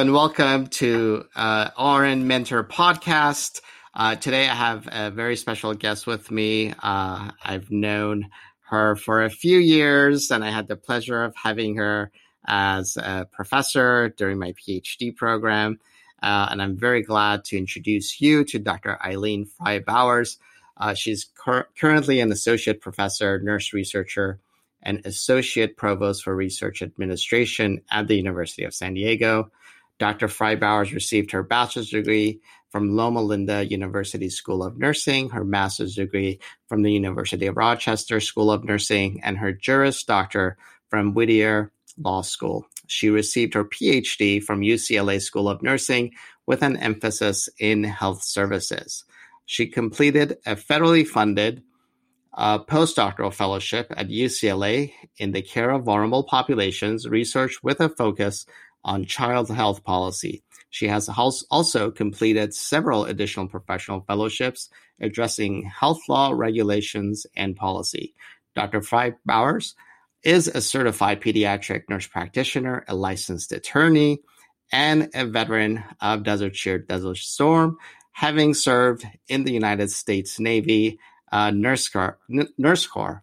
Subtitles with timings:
[0.00, 3.60] And welcome to uh, RN Mentor Podcast.
[3.92, 6.72] Uh, today I have a very special guest with me.
[6.82, 8.30] Uh, I've known
[8.70, 12.10] her for a few years and I had the pleasure of having her
[12.46, 15.78] as a professor during my PhD program.
[16.22, 18.98] Uh, and I'm very glad to introduce you to Dr.
[19.04, 20.38] Eileen Fry-Bowers.
[20.78, 24.40] Uh, she's cur- currently an associate professor, nurse researcher,
[24.82, 29.50] and associate provost for research administration at the University of San Diego.
[30.00, 30.28] Dr.
[30.28, 36.40] Fry-Bowers received her bachelor's degree from Loma Linda University School of Nursing, her master's degree
[36.68, 40.56] from the University of Rochester School of Nursing, and her Juris Doctor
[40.88, 42.64] from Whittier Law School.
[42.86, 46.12] She received her PhD from UCLA School of Nursing
[46.46, 49.04] with an emphasis in health services.
[49.44, 51.62] She completed a federally funded
[52.32, 58.46] uh, postdoctoral fellowship at UCLA in the care of vulnerable populations research with a focus
[58.84, 60.42] on child health policy.
[60.70, 61.08] She has
[61.50, 64.68] also completed several additional professional fellowships
[65.00, 68.14] addressing health law regulations and policy.
[68.54, 68.80] Dr.
[68.82, 69.74] Frey Bowers
[70.22, 74.20] is a certified pediatric nurse practitioner, a licensed attorney,
[74.72, 77.78] and a veteran of Desert Shield, Desert Storm,
[78.12, 80.98] having served in the United States Navy
[81.32, 83.22] uh, Nurse, Corps, Nurse Corps.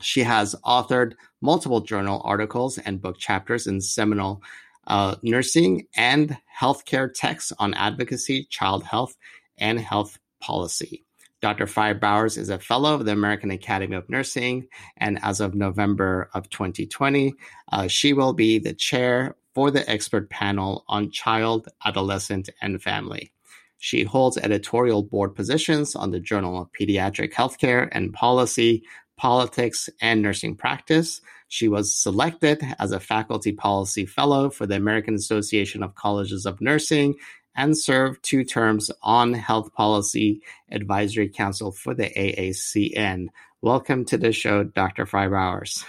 [0.00, 4.42] She has authored multiple journal articles and book chapters in seminal
[4.86, 9.16] uh, nursing and healthcare texts on advocacy, child health,
[9.58, 11.04] and health policy.
[11.42, 11.66] Dr.
[11.66, 16.48] Fry-Bowers is a fellow of the American Academy of Nursing, and as of November of
[16.50, 17.34] 2020,
[17.72, 23.32] uh, she will be the chair for the expert panel on child, adolescent, and family.
[23.78, 28.82] She holds editorial board positions on the Journal of Pediatric Healthcare and Policy,
[29.16, 35.14] Politics, and Nursing Practice, she was selected as a faculty policy fellow for the American
[35.14, 37.14] Association of Colleges of Nursing
[37.56, 43.28] and served two terms on Health Policy Advisory Council for the AACN.
[43.62, 45.06] Welcome to the show, Dr.
[45.06, 45.84] Fry-Bowers.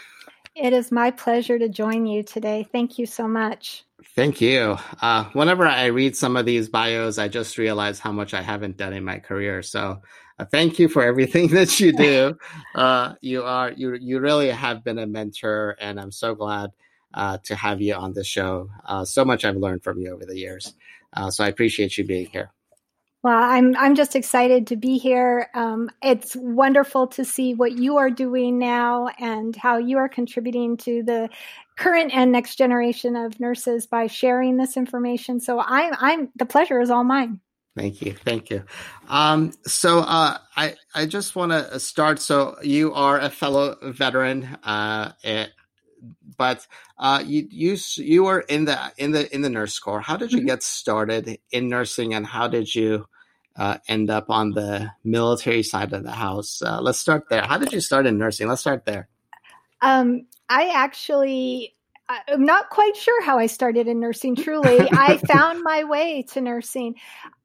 [0.55, 2.67] It is my pleasure to join you today.
[2.71, 3.83] Thank you so much.
[4.15, 4.77] Thank you.
[5.01, 8.77] Uh, whenever I read some of these bios, I just realize how much I haven't
[8.77, 9.63] done in my career.
[9.63, 10.01] So
[10.37, 12.37] uh, thank you for everything that you do.
[12.75, 16.69] Uh, you are you you really have been a mentor, and I'm so glad
[17.11, 18.69] uh, to have you on the show.
[18.85, 20.75] Uh, so much I've learned from you over the years.
[21.11, 22.51] Uh, so I appreciate you being here.
[23.23, 25.49] Well, I'm I'm just excited to be here.
[25.55, 30.77] Um, it's wonderful to see what you are doing now and how you are contributing
[30.77, 31.29] to the
[31.77, 35.39] current and next generation of nurses by sharing this information.
[35.39, 37.39] So I'm I'm the pleasure is all mine.
[37.77, 38.63] Thank you, thank you.
[39.07, 42.19] Um, so uh, I I just want to start.
[42.19, 45.51] So you are a fellow veteran, uh, it,
[46.37, 46.65] but
[46.97, 50.01] uh, you you you were in the in the in the nurse corps.
[50.01, 50.47] How did you mm-hmm.
[50.47, 53.05] get started in nursing, and how did you
[53.55, 56.63] uh, end up on the military side of the house?
[56.63, 57.43] Uh, let's start there.
[57.43, 58.47] How did you start in nursing?
[58.47, 59.07] Let's start there.
[59.81, 61.75] Um, I actually
[62.09, 64.35] I'm not quite sure how I started in nursing.
[64.35, 66.95] Truly, I found my way to nursing.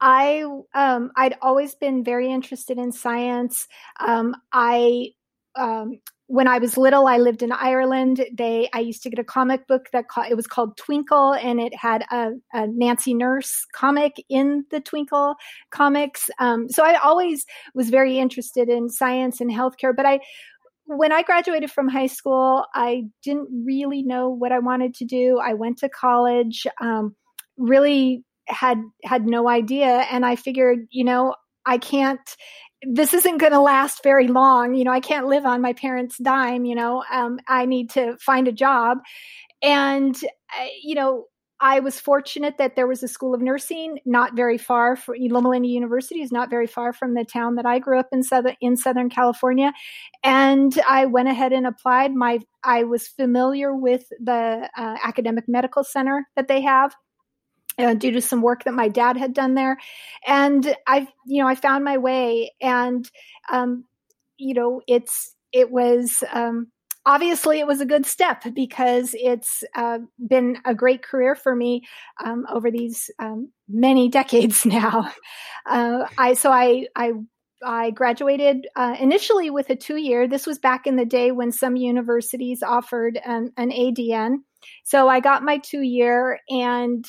[0.01, 0.45] I
[0.75, 3.67] um, I'd always been very interested in science.
[3.99, 5.09] Um, I
[5.57, 5.99] um,
[6.29, 8.25] when I was little, I lived in Ireland.
[8.33, 11.61] They I used to get a comic book that ca- it was called Twinkle, and
[11.61, 15.35] it had a, a Nancy Nurse comic in the Twinkle
[15.71, 16.31] comics.
[16.39, 17.45] Um, so I always
[17.75, 20.21] was very interested in science and healthcare, but I
[20.99, 25.39] when I graduated from high school, I didn't really know what I wanted to do.
[25.39, 27.15] I went to college, um,
[27.57, 31.35] really had had no idea, and I figured, you know,
[31.67, 32.21] I can't.
[32.85, 34.75] This isn't going to last very long.
[34.75, 36.65] You know, I can't live on my parents' dime.
[36.65, 38.99] You know, um, I need to find a job,
[39.63, 41.27] and uh, you know,
[41.63, 45.51] I was fortunate that there was a school of nursing not very far from Loma
[45.51, 48.57] Linda University is not very far from the town that I grew up in southern
[48.61, 49.73] in Southern California,
[50.25, 52.15] and I went ahead and applied.
[52.15, 56.95] My I was familiar with the uh, academic medical center that they have.
[57.79, 59.79] Uh, due to some work that my dad had done there,
[60.27, 63.09] and I, you know, I found my way, and
[63.51, 63.85] um,
[64.37, 66.72] you know, it's it was um,
[67.07, 71.83] obviously it was a good step because it's uh, been a great career for me
[72.25, 75.11] um, over these um, many decades now.
[75.67, 77.13] Uh, I so I I
[77.65, 80.27] I graduated uh, initially with a two year.
[80.27, 84.39] This was back in the day when some universities offered an, an ADN.
[84.85, 87.05] So I got my two year and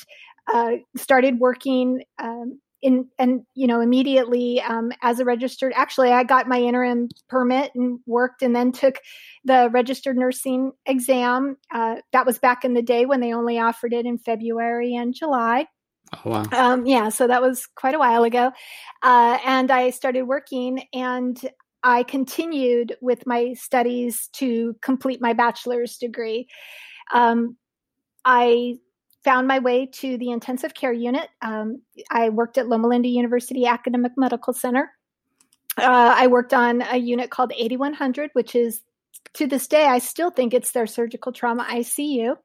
[0.52, 6.22] uh, started working um, in and you know immediately um, as a registered actually i
[6.22, 8.96] got my interim permit and worked and then took
[9.44, 13.92] the registered nursing exam uh, that was back in the day when they only offered
[13.92, 15.66] it in february and july
[16.12, 16.44] Oh, wow.
[16.52, 18.52] Um, yeah, so that was quite a while ago.
[19.02, 21.40] Uh, and I started working and
[21.82, 26.46] I continued with my studies to complete my bachelor's degree.
[27.12, 27.56] Um,
[28.24, 28.76] I
[29.24, 31.28] found my way to the intensive care unit.
[31.42, 34.92] Um, I worked at Loma Linda University Academic Medical Center.
[35.76, 38.82] Uh, I worked on a unit called 8100, which is
[39.34, 42.36] to this day, I still think it's their surgical trauma ICU.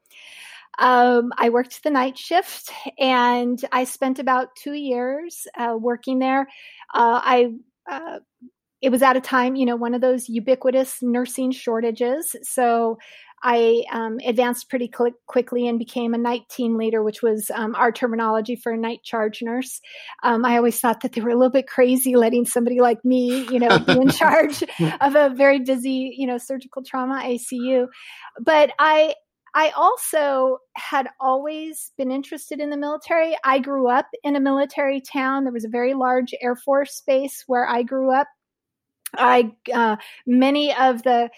[0.79, 6.47] Um, I worked the night shift and I spent about two years uh, working there.
[6.93, 7.53] Uh, I
[7.89, 8.19] uh,
[8.81, 12.35] it was at a time, you know, one of those ubiquitous nursing shortages.
[12.43, 12.97] So
[13.44, 17.75] I um, advanced pretty cl- quickly and became a night team leader, which was um,
[17.75, 19.80] our terminology for a night charge nurse.
[20.24, 23.47] Um, I always thought that they were a little bit crazy letting somebody like me,
[23.51, 24.63] you know, be in charge
[25.01, 27.88] of a very busy, you know, surgical trauma ICU.
[28.41, 29.15] But I,
[29.56, 33.38] I also had always been interested in the military.
[33.44, 35.44] I grew up in a military town.
[35.44, 38.27] There was a very large Air Force base where I grew up.
[39.15, 41.29] I uh, many of the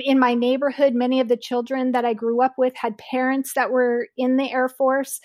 [0.00, 3.70] in my neighborhood, many of the children that I grew up with had parents that
[3.70, 5.20] were in the Air Force.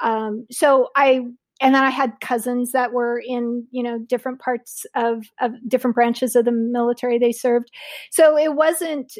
[0.00, 1.20] Um, so I
[1.60, 5.94] and then I had cousins that were in you know different parts of of different
[5.94, 7.70] branches of the military they served.
[8.10, 9.12] So it wasn't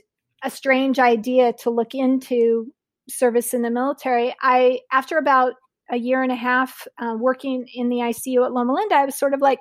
[0.42, 2.72] a strange idea to look into
[3.08, 4.34] service in the military.
[4.40, 5.54] I after about
[5.90, 9.18] a year and a half uh, working in the ICU at Loma Linda, I was
[9.18, 9.58] sort of like,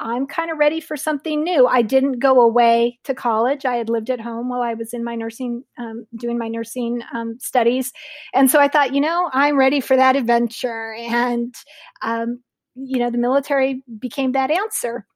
[0.00, 1.66] I'm kind of ready for something new.
[1.66, 3.66] I didn't go away to college.
[3.66, 7.02] I had lived at home while I was in my nursing, um, doing my nursing
[7.14, 7.92] um, studies.
[8.32, 10.94] And so I thought, you know, I'm ready for that adventure.
[10.98, 11.54] And,
[12.00, 12.40] um,
[12.74, 15.06] you know, the military became that answer.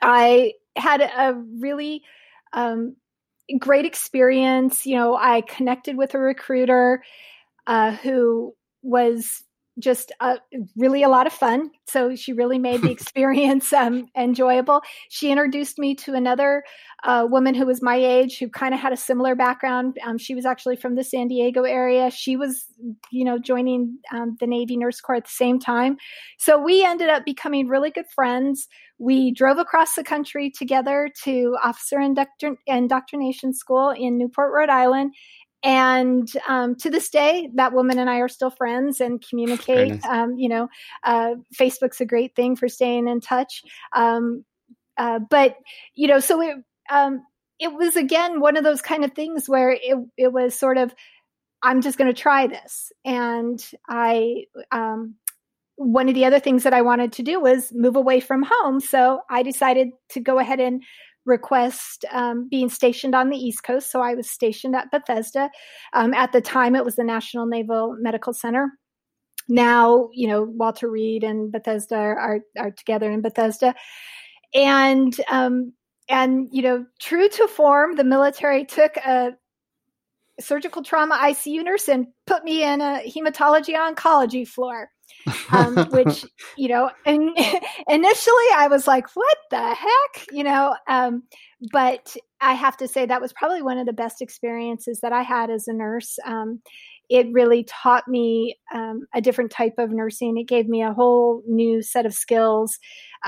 [0.00, 2.02] I had a really
[2.54, 2.96] um,
[3.58, 4.86] great experience.
[4.86, 7.02] You know, I connected with a recruiter
[7.66, 9.44] uh, who was
[9.78, 10.36] just uh,
[10.76, 11.70] really a lot of fun.
[11.86, 14.82] So she really made the experience um, enjoyable.
[15.08, 16.64] She introduced me to another
[17.04, 19.98] uh, woman who was my age, who kind of had a similar background.
[20.04, 22.10] Um, she was actually from the San Diego area.
[22.10, 22.66] She was,
[23.10, 25.96] you know, joining um, the Navy Nurse Corps at the same time.
[26.38, 28.68] So we ended up becoming really good friends.
[28.98, 35.14] We drove across the country together to officer indoctrin- indoctrination school in Newport, Rhode Island
[35.62, 40.06] and um, to this day that woman and i are still friends and communicate nice.
[40.06, 40.68] um, you know
[41.04, 43.62] uh, facebook's a great thing for staying in touch.
[43.94, 44.44] Um,
[44.96, 45.56] uh, but
[45.94, 46.56] you know so it
[46.90, 47.22] um,
[47.58, 50.94] it was again one of those kind of things where it, it was sort of
[51.62, 52.92] i'm just going to try this.
[53.04, 55.14] And i um,
[55.76, 58.80] one of the other things that i wanted to do was move away from home.
[58.80, 60.82] So i decided to go ahead and
[61.28, 63.92] request um, being stationed on the East Coast.
[63.92, 65.50] So I was stationed at Bethesda.
[65.92, 68.72] Um, at the time, it was the National Naval Medical Center.
[69.48, 73.74] Now, you know, Walter Reed and Bethesda are, are together in Bethesda.
[74.54, 75.72] And, um,
[76.08, 79.32] and, you know, true to form, the military took a
[80.40, 84.90] surgical trauma ICU nurse and put me in a hematology oncology floor
[85.50, 86.24] um, which
[86.56, 87.30] you know and
[87.88, 90.26] initially i was like what the heck?
[90.30, 91.22] You know um,
[91.72, 95.22] but i have to say that was probably one of the best experiences that i
[95.22, 96.18] had as a nurse.
[96.24, 96.60] Um,
[97.08, 100.36] it really taught me um, a different type of nursing.
[100.36, 102.78] It gave me a whole new set of skills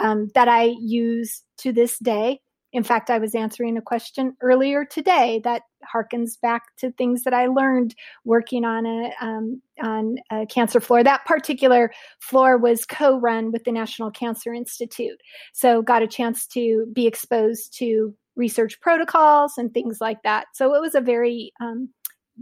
[0.01, 2.41] um, that i use to this day
[2.73, 5.62] in fact, I was answering a question earlier today that
[5.93, 11.03] harkens back to things that I learned working on a um, on a cancer floor.
[11.03, 15.21] That particular floor was co-run with the National Cancer Institute,
[15.53, 20.47] so got a chance to be exposed to research protocols and things like that.
[20.55, 21.89] So it was a very um,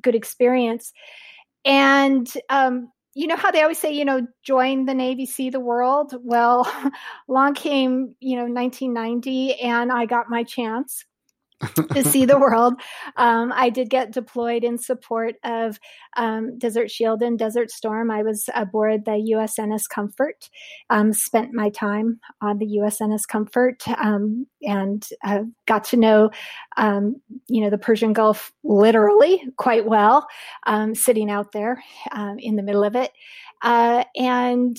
[0.02, 0.92] good experience.
[1.64, 5.58] and um, you know how they always say, you know, join the Navy, see the
[5.58, 6.14] world.
[6.22, 6.70] Well,
[7.28, 11.04] along came, you know, 1990, and I got my chance
[11.92, 12.74] to see the world.
[13.16, 15.78] Um, I did get deployed in support of
[16.16, 18.10] um, Desert Shield and Desert Storm.
[18.10, 20.48] I was aboard the USNS Comfort,
[20.90, 26.30] um, spent my time on the USNS Comfort, um, and uh, got to know,
[26.76, 30.26] um, you know, the Persian Gulf literally quite well,
[30.66, 31.82] um, sitting out there
[32.38, 33.12] in the middle of it.
[33.62, 34.76] Uh, and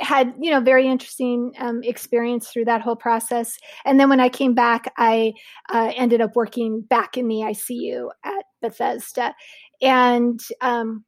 [0.00, 3.58] had you know very interesting um, experience through that whole process.
[3.84, 5.32] And then when i came back i
[5.72, 9.34] uh, ended up working back in the icu at bethesda.
[9.80, 11.04] And um,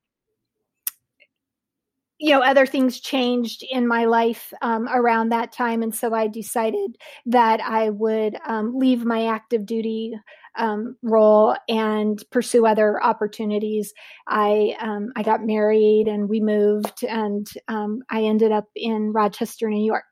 [2.20, 6.26] you know other things changed in my life um, around that time and so i
[6.26, 6.96] decided
[7.26, 10.14] that i would um, leave my active duty
[10.56, 13.92] um, role and pursue other opportunities.
[14.26, 19.68] I um, I got married and we moved, and um, I ended up in Rochester,
[19.68, 20.04] New York.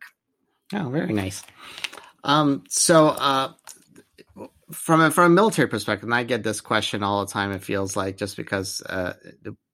[0.73, 1.43] Oh, very nice.
[2.25, 3.53] Um, so, uh,
[4.71, 7.53] from a, from a military perspective, and I get this question all the time.
[7.53, 9.15] It feels like just because uh,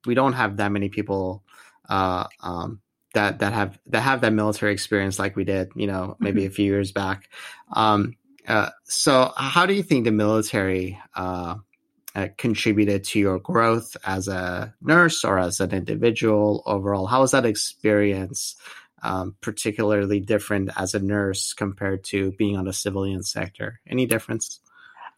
[0.07, 1.44] we don't have that many people
[1.89, 2.81] uh, um,
[3.15, 6.49] that that have that have that military experience like we did, you know, maybe mm-hmm.
[6.49, 7.29] a few years back.
[7.73, 11.57] Um, uh, so, how do you think the military uh,
[12.15, 17.07] uh, contributed to your growth as a nurse or as an individual overall?
[17.07, 18.57] How was that experience
[19.03, 23.81] um, particularly different as a nurse compared to being on the civilian sector?
[23.87, 24.61] Any difference?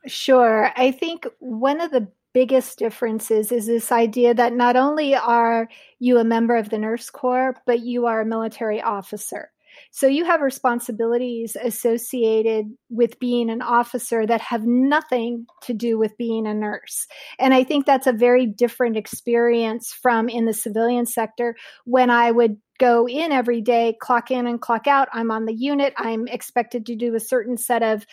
[0.06, 0.70] Sure.
[0.76, 6.18] I think one of the biggest differences is this idea that not only are you
[6.18, 9.50] a member of the nurse corps, but you are a military officer.
[9.90, 16.14] So you have responsibilities associated with being an officer that have nothing to do with
[16.18, 17.06] being a nurse.
[17.38, 22.32] And I think that's a very different experience from in the civilian sector when I
[22.32, 25.08] would go in every day, clock in and clock out.
[25.14, 25.94] I'm on the unit.
[25.96, 28.06] I'm expected to do a certain set of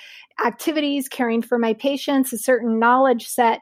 [0.43, 3.59] activities, caring for my patients, a certain knowledge set.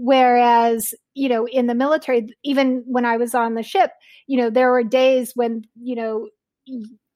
[0.00, 3.90] Whereas, you know, in the military, even when I was on the ship,
[4.28, 6.28] you know, there were days when, you know,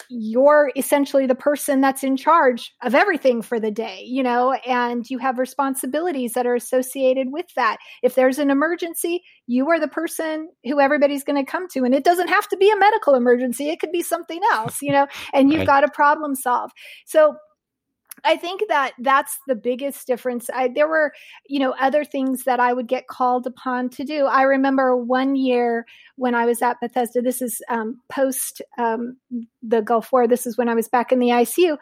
[0.09, 5.09] you're essentially the person that's in charge of everything for the day, you know, and
[5.09, 7.77] you have responsibilities that are associated with that.
[8.03, 11.85] If there's an emergency, you are the person who everybody's going to come to.
[11.85, 14.91] And it doesn't have to be a medical emergency, it could be something else, you
[14.91, 15.67] know, and you've right.
[15.67, 16.73] got to problem solve.
[17.07, 17.37] So
[18.25, 20.49] I think that that's the biggest difference.
[20.55, 21.13] I, there were,
[21.47, 24.27] you know, other things that I would get called upon to do.
[24.27, 25.87] I remember one year
[26.17, 27.21] when I was at Bethesda.
[27.21, 29.17] This is um, post um,
[29.63, 30.29] the Gulf War.
[30.29, 31.77] This is when I was back in the ICU.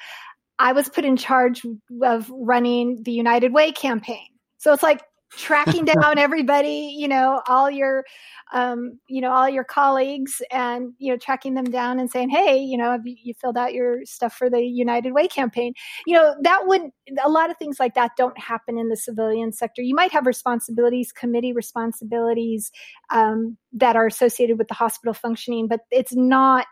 [0.59, 1.63] I was put in charge
[2.03, 4.27] of running the United Way campaign.
[4.59, 5.03] So it's like
[5.37, 8.05] tracking down everybody, you know, all your,
[8.53, 12.59] um, you know, all your colleagues and, you know, tracking them down and saying, Hey,
[12.59, 15.73] you know, have you, you filled out your stuff for the United Way campaign?
[16.07, 16.83] You know, that would,
[17.25, 19.83] a lot of things like that don't happen in the civilian sector.
[19.83, 22.71] You might have responsibilities, committee responsibilities,
[23.11, 26.67] um, that are associated with the hospital functioning, but it's not,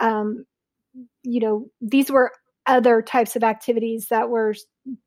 [0.00, 0.44] um,
[1.22, 2.30] you know, these were
[2.66, 4.54] other types of activities that were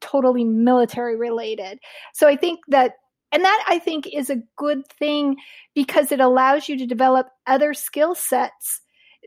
[0.02, 1.80] totally military related.
[2.14, 2.94] So I think that,
[3.32, 5.38] and that I think is a good thing
[5.76, 8.82] because it allows you to develop other skill sets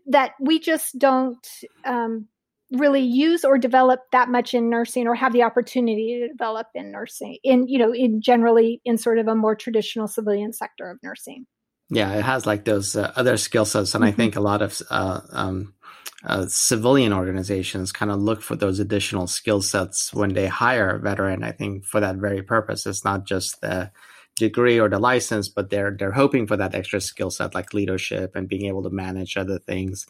[0.07, 1.47] that we just don't
[1.85, 2.29] um,
[2.73, 6.93] really use or develop that much in nursing or have the opportunity to develop in
[6.93, 10.99] nursing in you know in generally in sort of a more traditional civilian sector of
[11.03, 11.47] nursing
[11.89, 14.13] yeah it has like those uh, other skill sets and mm-hmm.
[14.13, 15.75] i think a lot of uh, um,
[16.25, 20.99] uh, civilian organizations kind of look for those additional skill sets when they hire a
[20.99, 21.43] veteran.
[21.43, 23.91] I think for that very purpose, it's not just the
[24.37, 28.37] degree or the license, but they're they're hoping for that extra skill set like leadership
[28.37, 30.07] and being able to manage other things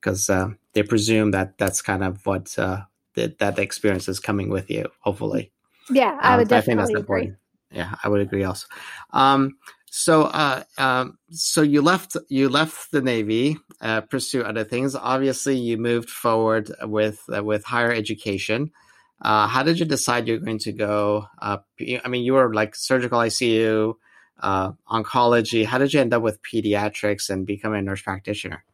[0.00, 2.82] because uh, they presume that that's kind of what uh,
[3.14, 4.86] that that experience is coming with you.
[5.00, 5.50] Hopefully,
[5.90, 7.00] yeah, I would um, definitely I think that's agree.
[7.00, 7.38] important.
[7.70, 8.66] Yeah, I would agree also.
[9.12, 9.56] Um,
[9.96, 14.94] so, uh, um, so you left you left the Navy, uh, pursue other things.
[14.94, 18.72] Obviously, you moved forward with uh, with higher education.
[19.20, 21.26] Uh, how did you decide you're going to go?
[21.40, 21.58] Uh,
[22.04, 23.94] I mean, you were like surgical ICU,
[24.40, 25.64] uh, oncology.
[25.64, 28.64] How did you end up with pediatrics and become a nurse practitioner?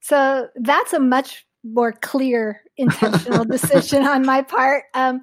[0.00, 4.84] So that's a much more clear intentional decision on my part.
[4.94, 5.22] Um,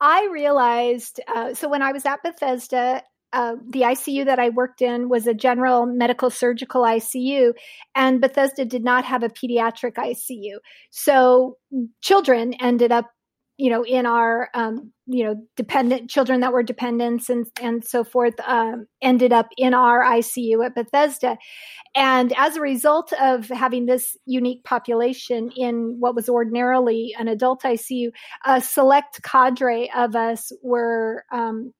[0.00, 4.82] I realized uh, so when I was at Bethesda uh, the ICU that I worked
[4.82, 7.52] in was a general medical surgical ICU,
[7.94, 10.56] and Bethesda did not have a pediatric ICU.
[10.90, 11.56] So
[12.00, 13.10] children ended up
[13.58, 18.02] you know, in our, um, you know, dependent children that were dependents and, and so
[18.02, 21.36] forth, um, ended up in our ICU at Bethesda.
[21.94, 27.62] And as a result of having this unique population in what was ordinarily an adult
[27.62, 28.10] ICU,
[28.46, 31.72] a select cadre of us were um,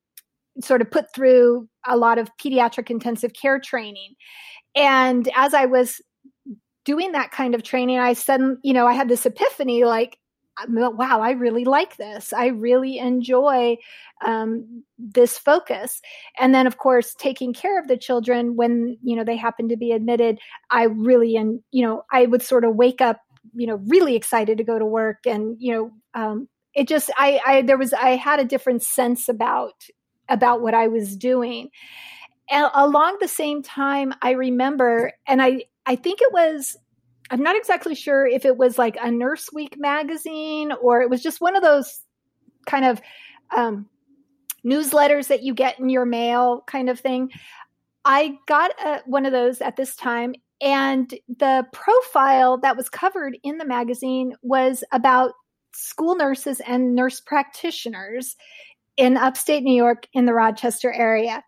[0.60, 4.14] sort of put through a lot of pediatric intensive care training.
[4.74, 6.00] And as I was
[6.84, 10.18] doing that kind of training, I suddenly, you know, I had this epiphany like,
[10.68, 12.32] wow, I really like this.
[12.32, 13.78] I really enjoy
[14.24, 16.00] um, this focus.
[16.38, 19.76] And then, of course, taking care of the children when, you know, they happen to
[19.76, 20.38] be admitted,
[20.70, 23.20] I really, and, you know, I would sort of wake up,
[23.54, 25.26] you know, really excited to go to work.
[25.26, 29.28] And, you know, um, it just, I, I, there was, I had a different sense
[29.28, 29.72] about,
[30.32, 31.68] about what I was doing.
[32.50, 36.76] And along the same time, I remember, and I, I think it was
[37.32, 41.22] I'm not exactly sure if it was like a Nurse Week magazine or it was
[41.22, 42.02] just one of those
[42.66, 43.00] kind of
[43.56, 43.88] um,
[44.66, 47.30] newsletters that you get in your mail kind of thing.
[48.04, 53.38] I got a, one of those at this time, and the profile that was covered
[53.42, 55.32] in the magazine was about
[55.74, 58.36] school nurses and nurse practitioners
[58.96, 61.42] in upstate New York in the Rochester area.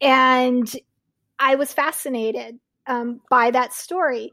[0.00, 0.70] And
[1.38, 4.32] I was fascinated um, by that story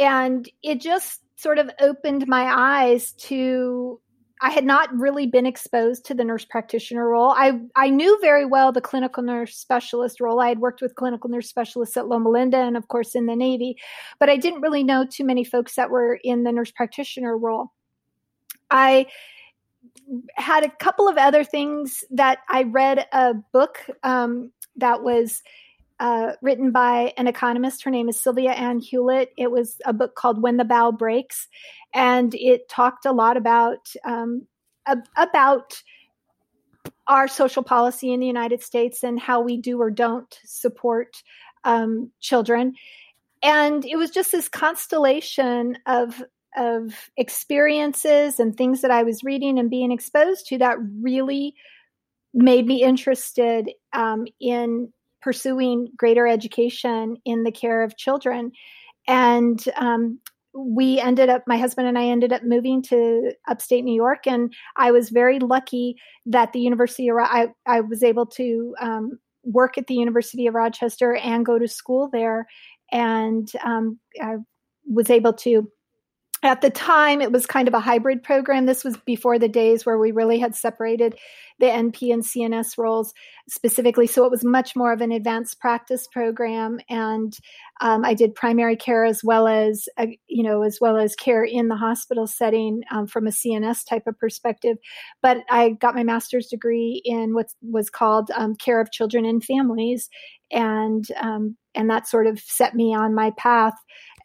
[0.00, 4.00] and it just sort of opened my eyes to
[4.42, 7.34] I had not really been exposed to the nurse practitioner role.
[7.36, 10.40] I, I knew very well the clinical nurse specialist role.
[10.40, 13.36] I had worked with clinical nurse specialists at Loma Linda and, of course, in the
[13.36, 13.76] Navy,
[14.18, 17.72] but I didn't really know too many folks that were in the nurse practitioner role.
[18.70, 19.08] I
[20.34, 25.42] had a couple of other things that I read a book um, that was
[25.98, 27.84] uh, written by an economist.
[27.84, 29.32] Her name is Sylvia Ann Hewlett.
[29.36, 31.46] It was a book called When the Bough Breaks,
[31.94, 34.46] and it talked a lot about um,
[35.16, 35.82] about
[37.06, 41.22] our social policy in the United States and how we do or don't support
[41.64, 42.74] um, children.
[43.42, 46.22] And it was just this constellation of
[46.56, 51.54] of experiences and things that I was reading and being exposed to that really
[52.32, 58.52] made me interested um, in pursuing greater education in the care of children.
[59.06, 60.20] And um,
[60.54, 64.26] we ended up, my husband and I ended up moving to upstate New York.
[64.26, 69.18] And I was very lucky that the University of, I, I was able to um,
[69.44, 72.46] work at the University of Rochester and go to school there.
[72.92, 74.36] And um, I
[74.88, 75.70] was able to
[76.42, 78.66] at the time it was kind of a hybrid program.
[78.66, 81.18] This was before the days where we really had separated
[81.60, 83.12] the np and cns roles
[83.48, 84.06] specifically.
[84.06, 87.36] So it was much more of an advanced practice program and
[87.80, 91.44] um, i did primary care as well as uh, you know as well as care
[91.44, 94.76] in the hospital setting um, from a cns type of perspective.
[95.22, 99.44] But i got my master's degree in what was called um, care of children and
[99.44, 100.08] families
[100.50, 103.74] and um, and that sort of set me on my path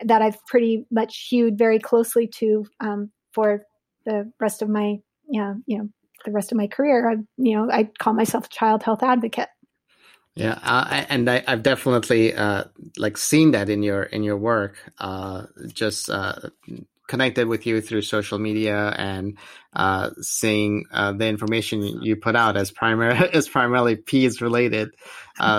[0.03, 3.63] that I've pretty much hewed very closely to um, for
[4.05, 4.97] the rest of my
[5.29, 5.89] yeah you know
[6.25, 7.09] the rest of my career.
[7.09, 9.49] I you know I call myself a child health advocate.
[10.35, 12.65] Yeah, uh, and I, have definitely uh,
[12.97, 14.75] like seen that in your in your work.
[14.97, 16.35] Uh, just uh,
[17.07, 19.37] connected with you through social media and
[19.73, 24.89] uh, seeing uh, the information you put out as primary as primarily PEDS related.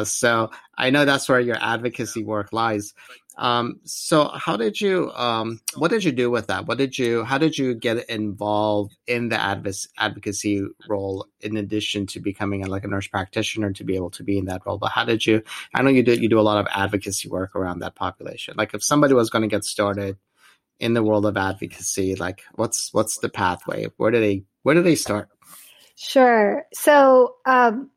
[0.05, 2.93] so I know that's where your advocacy work lies.
[3.39, 6.67] Um, so how did you, um, what did you do with that?
[6.67, 12.07] What did you, how did you get involved in the adv- advocacy role in addition
[12.09, 14.79] to becoming a, like a nurse practitioner to be able to be in that role?
[14.79, 15.43] But how did you,
[15.75, 18.55] I know you do, you do a lot of advocacy work around that population.
[18.57, 20.17] Like if somebody was going to get started
[20.81, 23.89] in the world of advocacy, like what's, what's the pathway?
[23.99, 25.29] Where do they, where do they start?
[25.95, 26.65] Sure.
[26.73, 27.91] So, um,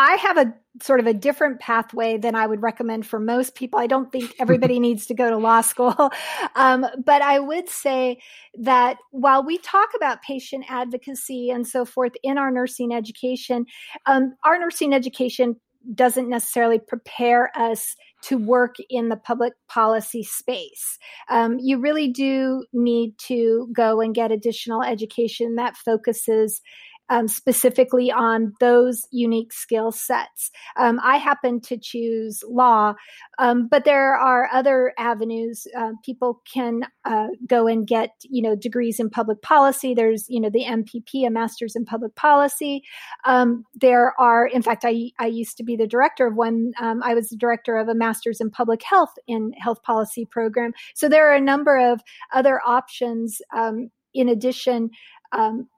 [0.00, 3.78] I have a sort of a different pathway than I would recommend for most people.
[3.78, 6.10] I don't think everybody needs to go to law school.
[6.54, 8.18] Um, but I would say
[8.58, 13.66] that while we talk about patient advocacy and so forth in our nursing education,
[14.06, 15.56] um, our nursing education
[15.94, 20.98] doesn't necessarily prepare us to work in the public policy space.
[21.28, 26.60] Um, you really do need to go and get additional education that focuses
[27.08, 30.50] um, specifically on those unique skill sets.
[30.76, 32.94] Um, I happen to choose law,
[33.38, 35.66] um, but there are other avenues.
[35.76, 39.94] Uh, people can uh, go and get, you know, degrees in public policy.
[39.94, 42.82] There's, you know, the MPP, a master's in public policy.
[43.24, 46.72] Um, there are, in fact, I, I used to be the director of one.
[46.80, 50.72] Um, I was the director of a master's in public health in health policy program.
[50.94, 52.00] So there are a number of
[52.32, 54.90] other options um, in addition
[55.32, 55.68] um,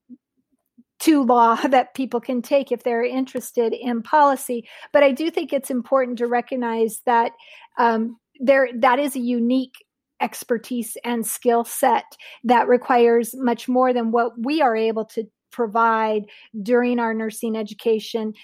[1.01, 4.69] to law that people can take if they're interested in policy.
[4.93, 7.33] But I do think it's important to recognize that
[7.79, 9.75] um, there that is a unique
[10.21, 12.05] expertise and skill set
[12.45, 16.27] that requires much more than what we are able to provide
[16.63, 18.35] during our nursing education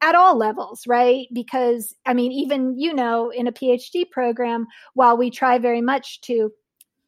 [0.00, 1.26] at all levels, right?
[1.32, 6.20] Because, I mean, even, you know, in a PhD program, while we try very much
[6.22, 6.50] to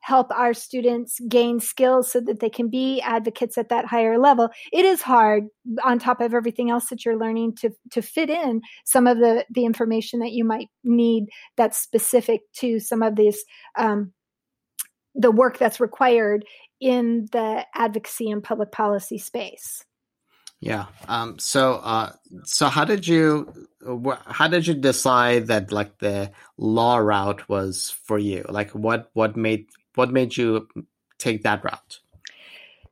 [0.07, 4.49] help our students gain skills so that they can be advocates at that higher level
[4.73, 5.49] it is hard
[5.83, 9.45] on top of everything else that you're learning to to fit in some of the
[9.51, 11.25] the information that you might need
[11.57, 13.45] that's specific to some of these
[13.77, 14.12] um,
[15.16, 16.45] the work that's required
[16.81, 19.85] in the advocacy and public policy space
[20.61, 20.87] yeah.
[21.07, 22.12] Um, so, uh,
[22.45, 23.53] so how did you,
[24.27, 28.45] how did you decide that like the law route was for you?
[28.49, 30.68] Like, what, what made, what made you
[31.18, 32.00] take that route?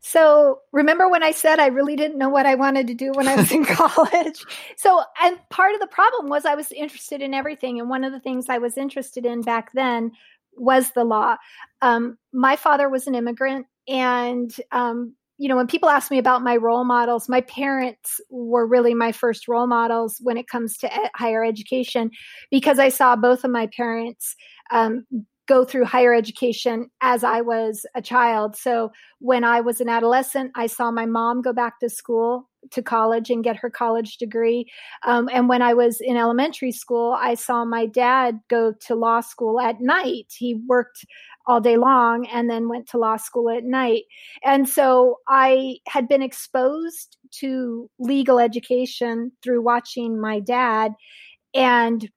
[0.06, 3.26] So, remember when I said I really didn't know what I wanted to do when
[3.26, 4.44] I was in college?
[4.76, 7.80] So, and part of the problem was I was interested in everything.
[7.80, 10.12] And one of the things I was interested in back then
[10.56, 11.36] was the law.
[11.80, 16.42] Um, my father was an immigrant, and um, you know, when people ask me about
[16.42, 20.90] my role models, my parents were really my first role models when it comes to
[21.14, 22.10] higher education
[22.50, 24.36] because I saw both of my parents
[24.70, 25.06] um,
[25.46, 28.56] go through higher education as I was a child.
[28.56, 32.82] So when I was an adolescent, I saw my mom go back to school to
[32.82, 34.70] college and get her college degree.
[35.04, 39.20] Um, and when I was in elementary school, I saw my dad go to law
[39.20, 40.32] school at night.
[40.36, 41.04] He worked
[41.46, 44.04] all day long and then went to law school at night.
[44.42, 50.92] And so I had been exposed to legal education through watching my dad.
[51.52, 52.08] And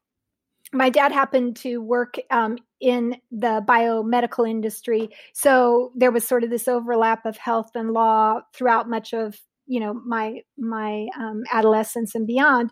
[0.74, 5.10] my dad happened to work um, in the biomedical industry.
[5.34, 9.82] So there was sort of this overlap of health and law throughout much of you
[9.82, 12.70] know my my um, adolescence and beyond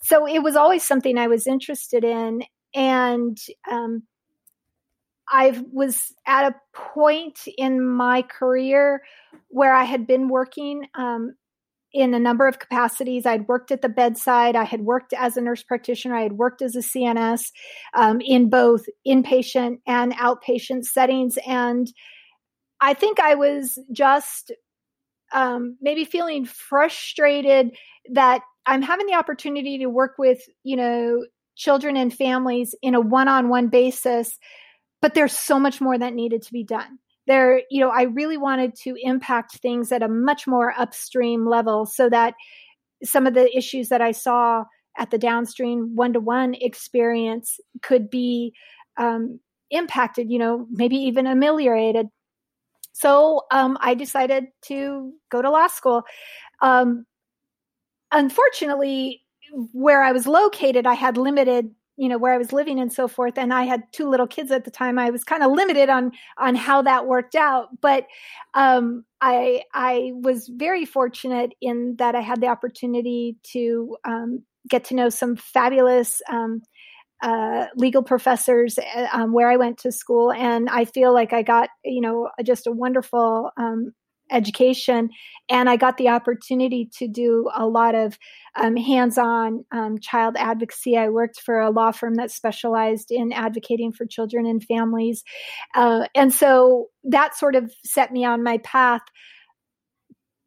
[0.00, 3.36] so it was always something i was interested in and
[3.68, 4.04] um,
[5.30, 9.02] I was at a point in my career
[9.48, 11.34] where I had been working um,
[11.92, 13.26] in a number of capacities.
[13.26, 16.62] I'd worked at the bedside, I had worked as a nurse practitioner, I had worked
[16.62, 17.50] as a CNS
[17.94, 21.38] um, in both inpatient and outpatient settings.
[21.46, 21.90] And
[22.80, 24.52] I think I was just
[25.32, 27.76] um, maybe feeling frustrated
[28.12, 31.24] that I'm having the opportunity to work with, you know,
[31.56, 34.38] children and families in a one on one basis
[35.00, 38.36] but there's so much more that needed to be done there you know i really
[38.36, 42.34] wanted to impact things at a much more upstream level so that
[43.04, 44.64] some of the issues that i saw
[44.96, 48.52] at the downstream one-to-one experience could be
[48.96, 49.38] um,
[49.70, 52.08] impacted you know maybe even ameliorated.
[52.92, 56.02] So um, i decided to go to law school.
[56.60, 57.06] Um,
[58.10, 59.22] unfortunately
[59.72, 63.08] where i was located i had limited you know where i was living and so
[63.08, 65.88] forth and i had two little kids at the time i was kind of limited
[65.88, 68.06] on on how that worked out but
[68.54, 74.84] um, i i was very fortunate in that i had the opportunity to um, get
[74.84, 76.62] to know some fabulous um,
[77.22, 81.42] uh, legal professors uh, um, where I went to school, and I feel like I
[81.42, 83.92] got you know just a wonderful um,
[84.30, 85.10] education
[85.48, 88.18] and i got the opportunity to do a lot of
[88.56, 90.96] um, hands-on um, child advocacy.
[90.96, 95.24] I worked for a law firm that specialized in advocating for children and families
[95.74, 99.02] uh, and so that sort of set me on my path.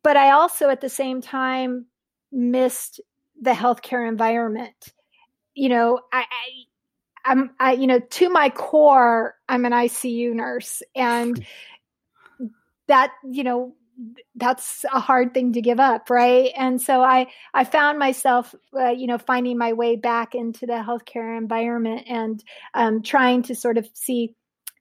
[0.04, 1.86] But i also at the same time
[2.32, 3.02] missed
[3.40, 4.94] the healthcare environment.
[5.56, 6.66] You know i, I
[7.26, 11.46] I'm, I, you know, to my core, I'm an ICU nurse, and
[12.92, 13.74] that you know
[14.36, 18.90] that's a hard thing to give up right and so i i found myself uh,
[18.90, 23.78] you know finding my way back into the healthcare environment and um, trying to sort
[23.78, 24.36] of see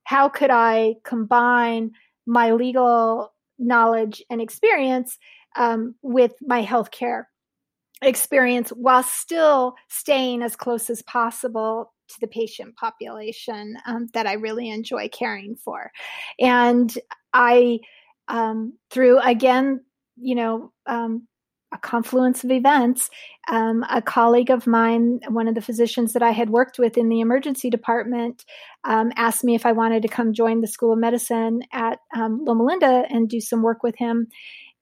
[0.04, 1.92] how could i combine
[2.26, 5.18] my legal knowledge and experience
[5.56, 7.24] um, with my healthcare
[8.02, 14.32] experience while still staying as close as possible to the patient population um, that I
[14.32, 15.92] really enjoy caring for.
[16.40, 16.92] And
[17.32, 17.80] I
[18.30, 19.84] um, through again,
[20.16, 21.26] you know, um,
[21.72, 23.10] a confluence of events.
[23.48, 27.08] Um, a colleague of mine, one of the physicians that I had worked with in
[27.08, 28.44] the emergency department,
[28.84, 32.44] um, asked me if I wanted to come join the School of Medicine at um,
[32.44, 34.28] Loma Linda and do some work with him.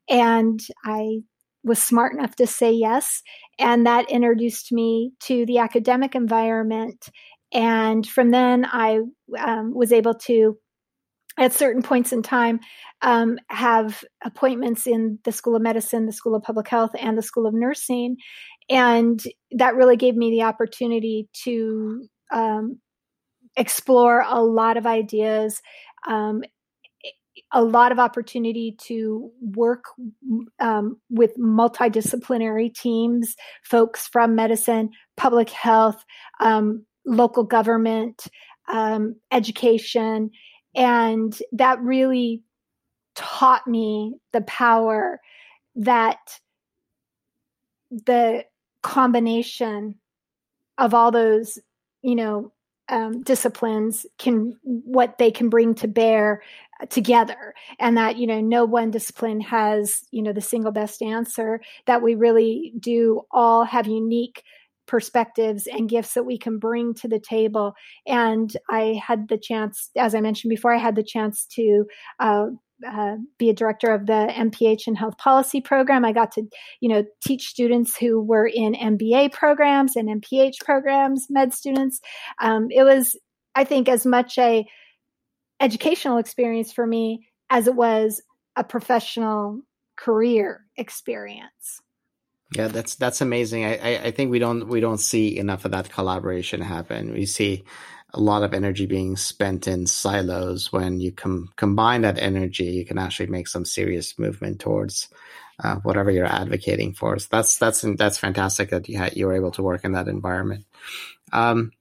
[0.09, 1.21] And I
[1.63, 3.23] was smart enough to say yes.
[3.59, 7.09] And that introduced me to the academic environment.
[7.53, 9.01] And from then, I
[9.39, 10.59] um, was able to
[11.39, 12.61] at certain points in time
[13.01, 17.23] um, have appointments in the School of Medicine, the School of Public Health, and the
[17.23, 18.17] School of Nursing.
[18.69, 19.23] And
[19.53, 22.81] that really gave me the opportunity to um,
[23.57, 25.63] explore a lot of ideas,
[26.07, 26.43] um,
[27.53, 29.85] a lot of opportunity to work
[30.59, 36.05] um, with multidisciplinary teams, folks from medicine, public health,
[36.41, 38.27] um, local government,
[38.71, 40.31] um, education.
[40.79, 42.45] And that really
[43.17, 45.21] taught me the power
[45.75, 46.39] that
[47.91, 48.45] the
[48.83, 49.97] combination
[50.79, 51.59] of all those,
[52.03, 52.53] you know,
[52.91, 56.43] um, disciplines can what they can bring to bear
[56.91, 57.55] together.
[57.81, 62.03] And that you know no one discipline has you know the single best answer that
[62.03, 64.45] we really do all have unique
[64.89, 67.75] perspectives and gifts that we can bring to the table
[68.07, 71.85] and i had the chance as i mentioned before i had the chance to
[72.19, 72.47] uh,
[72.87, 76.05] uh, be a director of the MPH and health policy program.
[76.05, 76.45] I got to,
[76.81, 82.01] you know, teach students who were in MBA programs and MPH programs, med students.
[82.41, 83.17] Um, it was,
[83.55, 84.65] I think, as much a
[85.61, 88.23] educational experience for me as it was
[88.55, 89.61] a professional
[89.97, 91.81] career experience.
[92.55, 93.65] Yeah, that's that's amazing.
[93.65, 97.13] I, I, I think we don't we don't see enough of that collaboration happen.
[97.13, 97.65] We see
[98.15, 100.73] a lot of energy being spent in silos.
[100.73, 105.09] When you com- combine that energy, you can actually make some serious movement towards
[105.63, 107.19] uh, whatever you're advocating for.
[107.19, 110.65] So that's that's that's fantastic that you you were able to work in that environment.
[111.33, 111.73] Um,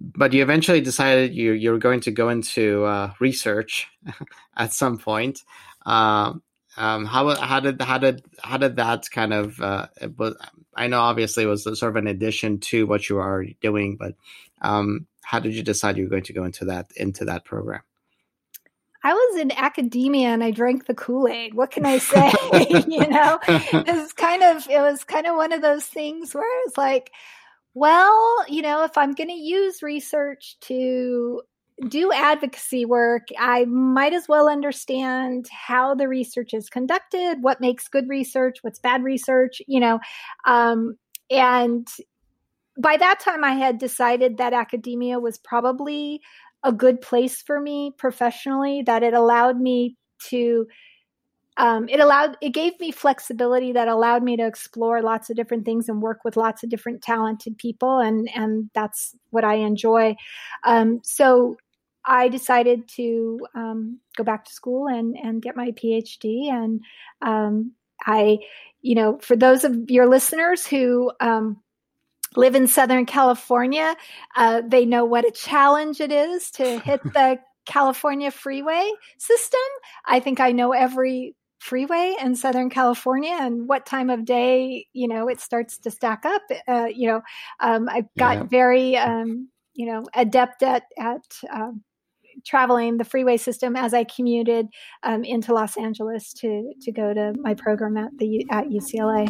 [0.00, 3.88] but you eventually decided you you're going to go into uh, research
[4.56, 5.42] at some point.
[5.86, 6.34] Uh,
[6.78, 10.36] um, how how did how did how did that kind of uh, was,
[10.74, 13.96] I know obviously it was sort of an addition to what you were already doing,
[13.96, 14.14] but
[14.62, 17.82] um, how did you decide you were going to go into that into that program?
[19.02, 21.54] I was in academia and I drank the Kool Aid.
[21.54, 22.32] What can I say?
[22.88, 26.44] you know, it was kind of it was kind of one of those things where
[26.44, 27.10] it was like,
[27.74, 31.42] well, you know, if I'm going to use research to
[31.86, 37.88] do advocacy work, I might as well understand how the research is conducted, what makes
[37.88, 40.00] good research, what's bad research, you know,
[40.44, 40.96] um,
[41.30, 41.86] and
[42.78, 46.20] by that time, I had decided that academia was probably
[46.62, 49.96] a good place for me professionally, that it allowed me
[50.28, 50.66] to.
[51.56, 55.64] Um, it allowed it gave me flexibility that allowed me to explore lots of different
[55.64, 60.14] things and work with lots of different talented people and and that's what i enjoy
[60.62, 61.56] um, so
[62.08, 66.80] i decided to um, go back to school and and get my phd and
[67.22, 67.72] um,
[68.06, 68.38] i
[68.80, 71.60] you know for those of your listeners who um,
[72.36, 73.96] live in Southern California,
[74.36, 79.60] uh, they know what a challenge it is to hit the California freeway system.
[80.06, 85.08] I think I know every freeway in Southern California and what time of day, you
[85.08, 86.42] know, it starts to stack up.
[86.66, 87.20] Uh, you know,
[87.60, 88.44] um, I've got yeah.
[88.44, 91.82] very, um, you know, adept at, at, um,
[92.44, 94.66] traveling the freeway system as I commuted
[95.02, 99.28] um, into Los Angeles to to go to my program at the at UCLA.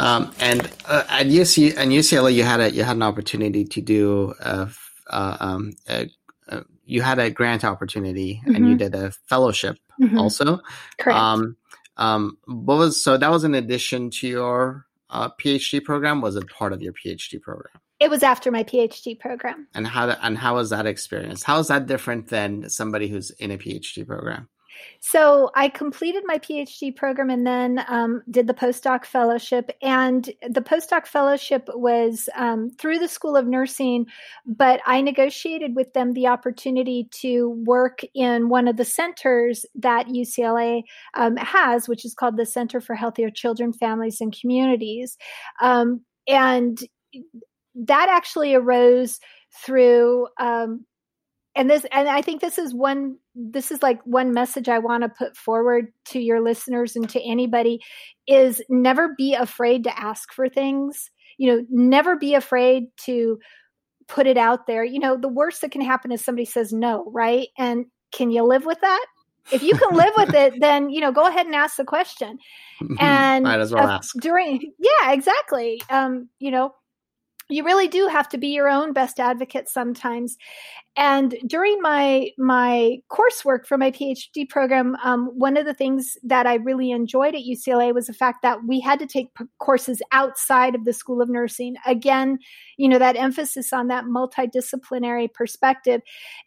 [0.00, 3.80] Um, and uh, at UC and UCLA, you had a you had an opportunity to
[3.80, 4.68] do a,
[5.10, 6.10] uh, um, a,
[6.48, 8.54] a, you had a grant opportunity mm-hmm.
[8.54, 8.78] and you mm-hmm.
[8.78, 10.18] did a fellowship mm-hmm.
[10.18, 10.60] also.
[10.98, 11.18] Correct.
[11.18, 11.56] Um,
[11.96, 16.20] um, what was so that was in addition to your uh, PhD program?
[16.20, 17.80] Was it part of your PhD program?
[18.04, 19.66] It was after my PhD program.
[19.74, 21.42] And how and how was that experience?
[21.42, 24.50] How is that different than somebody who's in a PhD program?
[25.00, 29.70] So I completed my PhD program and then um, did the postdoc fellowship.
[29.80, 34.04] And the postdoc fellowship was um, through the School of Nursing,
[34.44, 40.08] but I negotiated with them the opportunity to work in one of the centers that
[40.08, 40.82] UCLA
[41.14, 45.16] um, has, which is called the Center for Healthier Children, Families, and Communities.
[45.62, 46.78] Um, and
[47.74, 49.20] that actually arose
[49.64, 50.84] through um,
[51.56, 55.02] and this and i think this is one this is like one message i want
[55.04, 57.80] to put forward to your listeners and to anybody
[58.26, 61.10] is never be afraid to ask for things.
[61.38, 63.38] You know never be afraid to
[64.06, 64.84] put it out there.
[64.84, 67.48] You know the worst that can happen is somebody says no right?
[67.58, 69.04] And can you live with that?
[69.52, 72.38] If you can live with it then you know go ahead and ask the question.
[73.00, 74.14] And might as well ask.
[74.20, 75.82] during yeah exactly.
[75.90, 76.74] Um you know
[77.50, 80.36] you really do have to be your own best advocate sometimes
[80.96, 86.46] and during my my coursework for my phd program um, one of the things that
[86.46, 90.00] i really enjoyed at ucla was the fact that we had to take p- courses
[90.12, 92.38] outside of the school of nursing again
[92.76, 96.00] you know that emphasis on that multidisciplinary perspective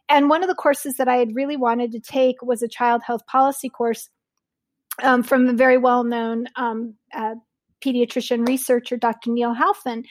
[0.09, 3.01] and one of the courses that i had really wanted to take was a child
[3.05, 4.09] health policy course
[5.03, 7.35] um, from a very well known um, uh,
[7.83, 9.31] pediatrician researcher, Dr.
[9.31, 10.03] Neal Halfon.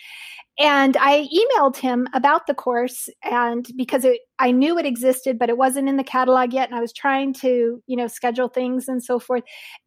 [0.58, 5.50] And I emailed him about the course and because it, I knew it existed, but
[5.50, 6.68] it wasn't in the catalog yet.
[6.68, 9.42] And I was trying to, you know, schedule things and so forth.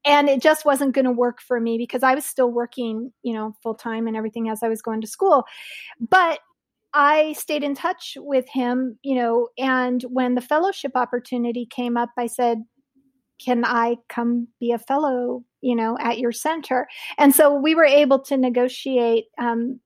[0.05, 3.33] And it just wasn't going to work for me because I was still working, you
[3.33, 5.43] know, full time and everything as I was going to school.
[5.99, 6.39] But
[6.93, 12.09] I stayed in touch with him, you know, and when the fellowship opportunity came up,
[12.17, 12.59] I said,
[13.43, 16.87] can I come be a fellow, you know, at your center?
[17.17, 19.79] And so we were able to negotiate um,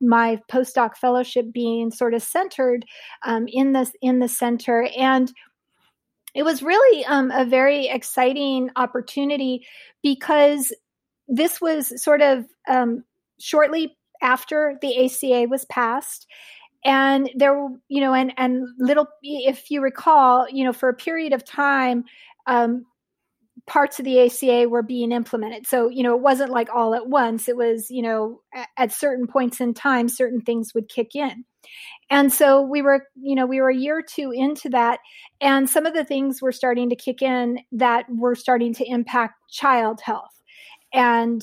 [0.00, 2.84] my postdoc fellowship being sort of centered
[3.24, 4.88] um, in this in the center.
[4.96, 5.32] And
[6.34, 9.66] it was really um, a very exciting opportunity
[10.02, 10.72] because
[11.28, 13.04] this was sort of um,
[13.38, 16.26] shortly after the ACA was passed.
[16.84, 21.34] And there you know and and little if you recall you know for a period
[21.34, 22.04] of time
[22.46, 22.86] um,
[23.70, 25.64] parts of the ACA were being implemented.
[25.64, 27.48] So, you know, it wasn't like all at once.
[27.48, 28.40] It was, you know,
[28.76, 31.44] at certain points in time, certain things would kick in.
[32.10, 34.98] And so we were, you know, we were a year or two into that.
[35.40, 39.34] And some of the things were starting to kick in that were starting to impact
[39.48, 40.42] child health.
[40.92, 41.40] And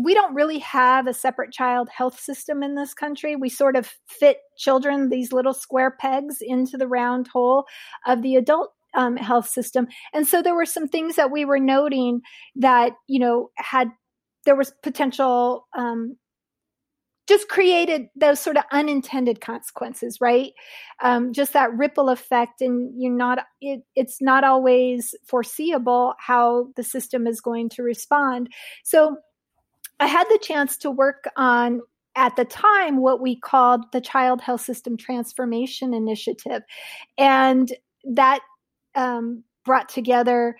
[0.00, 3.34] we don't really have a separate child health system in this country.
[3.34, 7.64] We sort of fit children, these little square pegs, into the round hole
[8.06, 9.86] of the adult um, health system.
[10.12, 12.20] And so there were some things that we were noting
[12.56, 13.88] that, you know, had,
[14.44, 16.16] there was potential, um,
[17.26, 20.52] just created those sort of unintended consequences, right?
[21.02, 26.82] Um, just that ripple effect, and you're not, it, it's not always foreseeable how the
[26.82, 28.50] system is going to respond.
[28.82, 29.16] So
[30.00, 31.80] I had the chance to work on
[32.14, 36.62] at the time what we called the Child Health System Transformation Initiative.
[37.16, 37.72] And
[38.04, 38.40] that
[38.94, 40.56] um, brought together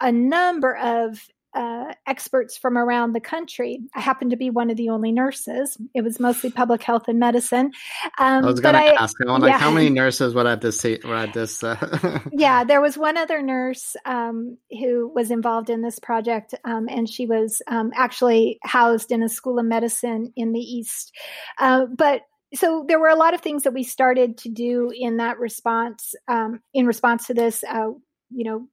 [0.00, 1.18] a number of
[1.54, 3.78] uh, experts from around the country.
[3.94, 5.78] I happened to be one of the only nurses.
[5.94, 7.70] It was mostly public health and medicine.
[8.18, 10.82] Um, I was going to ask, I'm like, how many nurses were at this?
[10.82, 11.62] Were at this?
[11.62, 12.20] Uh...
[12.32, 17.08] yeah, there was one other nurse um, who was involved in this project, um, and
[17.08, 21.12] she was um, actually housed in a school of medicine in the east.
[21.58, 22.22] Uh, but
[22.54, 26.14] so there were a lot of things that we started to do in that response
[26.28, 27.90] um, in response to this uh,
[28.30, 28.68] you know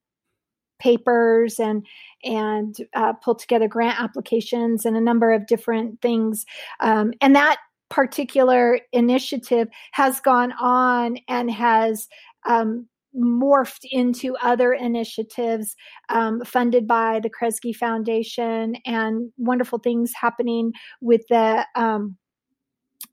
[0.80, 1.86] papers and
[2.24, 6.46] and uh, pull together grant applications and a number of different things.
[6.80, 7.58] Um, and that
[7.90, 12.08] particular initiative has gone on and has
[12.48, 15.76] um, morphed into other initiatives
[16.10, 22.18] um, funded by the Kresge Foundation and wonderful things happening with the um,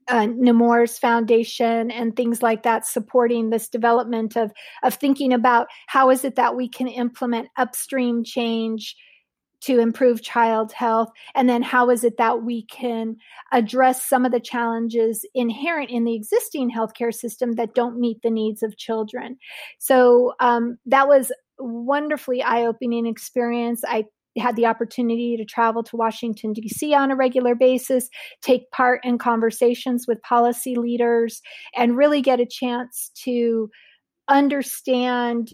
[0.09, 4.51] uh, Nemours Foundation and things like that, supporting this development of
[4.83, 8.95] of thinking about how is it that we can implement upstream change
[9.61, 13.17] to improve child health, and then how is it that we can
[13.51, 18.29] address some of the challenges inherent in the existing healthcare system that don't meet the
[18.29, 19.37] needs of children.
[19.77, 23.83] So um, that was wonderfully eye-opening experience.
[23.85, 24.05] I
[24.37, 26.93] had the opportunity to travel to Washington, D.C.
[26.93, 28.09] on a regular basis,
[28.41, 31.41] take part in conversations with policy leaders,
[31.75, 33.69] and really get a chance to
[34.29, 35.51] understand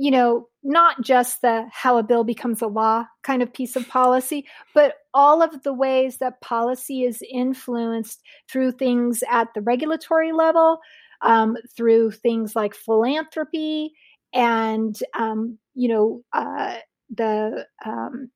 [0.00, 3.86] you know not just the how a bill becomes a law kind of piece of
[3.88, 10.32] policy but all of the ways that policy is influenced through things at the regulatory
[10.32, 10.78] level
[11.22, 13.92] um, through things like philanthropy
[14.32, 16.76] and um, you know uh,
[17.14, 18.30] the um,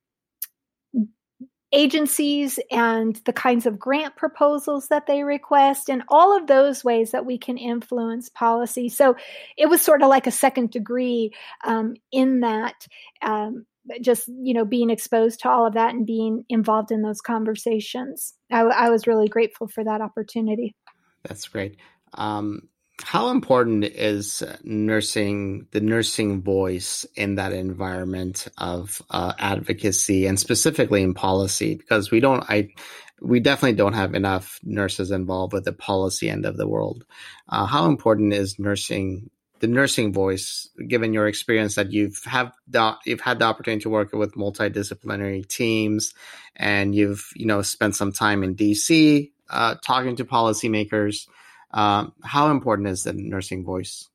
[1.74, 7.10] agencies and the kinds of grant proposals that they request and all of those ways
[7.10, 8.88] that we can influence policy.
[8.88, 9.16] So
[9.58, 11.32] it was sort of like a second degree
[11.64, 12.86] um, in that
[13.22, 13.66] um,
[14.00, 18.34] just you know being exposed to all of that and being involved in those conversations.
[18.50, 20.74] I, I was really grateful for that opportunity.
[21.24, 21.76] That's great.
[22.14, 22.68] Um,
[23.02, 31.02] how important is nursing the nursing voice in that environment of uh, advocacy and specifically
[31.02, 31.74] in policy?
[31.74, 32.68] Because we don't i
[33.20, 37.04] we definitely don't have enough nurses involved with the policy end of the world.
[37.48, 42.96] Uh, how important is nursing the nursing voice given your experience that you've have the,
[43.06, 46.12] you've had the opportunity to work with multidisciplinary teams
[46.56, 51.28] and you've you know spent some time in DC uh, talking to policymakers,
[51.74, 54.08] um, how important is the nursing voice?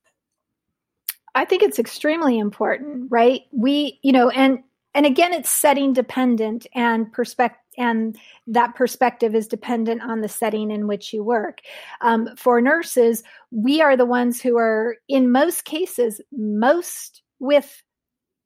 [1.35, 3.41] I think it's extremely important, right?
[3.51, 4.63] We, you know, and
[4.95, 10.71] and again, it's setting dependent and perspective, and that perspective is dependent on the setting
[10.71, 11.59] in which you work.
[12.01, 17.83] Um, for nurses, we are the ones who are, in most cases, most with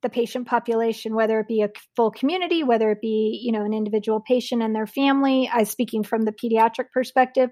[0.04, 3.72] the patient population, whether it be a full community, whether it be you know an
[3.72, 5.50] individual patient and their family.
[5.52, 7.50] I speaking from the pediatric perspective.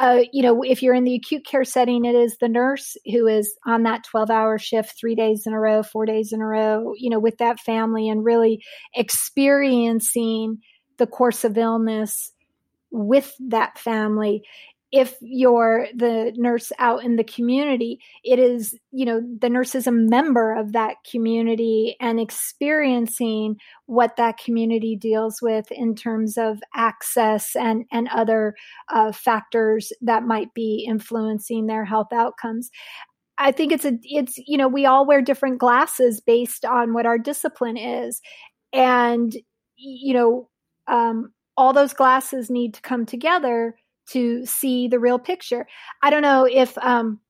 [0.00, 3.28] Uh, you know, if you're in the acute care setting, it is the nurse who
[3.28, 6.46] is on that 12 hour shift, three days in a row, four days in a
[6.46, 6.92] row.
[6.98, 8.60] You know, with that family and really
[8.92, 10.58] experiencing
[10.98, 12.32] the course of illness
[12.90, 14.42] with that family
[14.94, 19.88] if you're the nurse out in the community it is you know the nurse is
[19.88, 26.60] a member of that community and experiencing what that community deals with in terms of
[26.76, 28.54] access and and other
[28.88, 32.70] uh, factors that might be influencing their health outcomes.
[33.36, 37.04] I think it's a it's you know we all wear different glasses based on what
[37.04, 38.20] our discipline is.
[38.72, 39.36] And
[39.76, 40.48] you know
[40.86, 43.74] um, all those glasses need to come together
[44.10, 45.66] to see the real picture.
[46.02, 47.20] I don't know if um,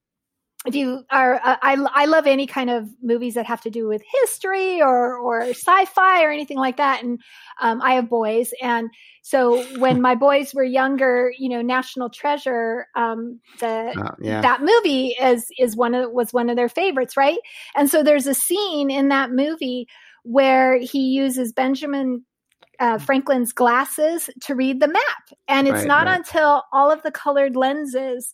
[0.67, 3.87] if you are uh, I, I love any kind of movies that have to do
[3.87, 7.21] with history or or sci-fi or anything like that and
[7.61, 8.91] um, i have boys and
[9.23, 14.41] so when my boys were younger you know national treasure um, the uh, yeah.
[14.41, 17.39] that movie is is one of was one of their favorites right
[17.77, 19.87] and so there's a scene in that movie
[20.23, 22.25] where he uses benjamin
[22.81, 25.31] uh, Franklin's glasses to read the map.
[25.49, 26.19] And it's right, not right.
[26.19, 28.33] until all of the colored lenses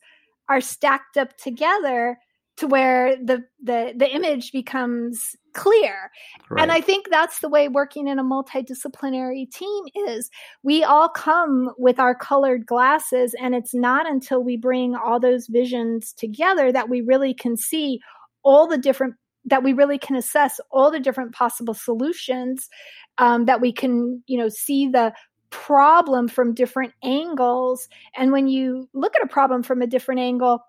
[0.49, 2.19] are stacked up together
[2.61, 6.11] to where the the the image becomes clear.
[6.51, 6.63] Right.
[6.63, 10.31] And I think that's the way working in a multidisciplinary team is.
[10.63, 15.47] We all come with our colored glasses and it's not until we bring all those
[15.47, 18.01] visions together that we really can see
[18.43, 19.15] all the different
[19.51, 22.69] that we really can assess all the different possible solutions
[23.19, 25.13] um, that we can you know see the
[25.51, 27.89] problem from different angles.
[28.17, 30.65] And when you look at a problem from a different angle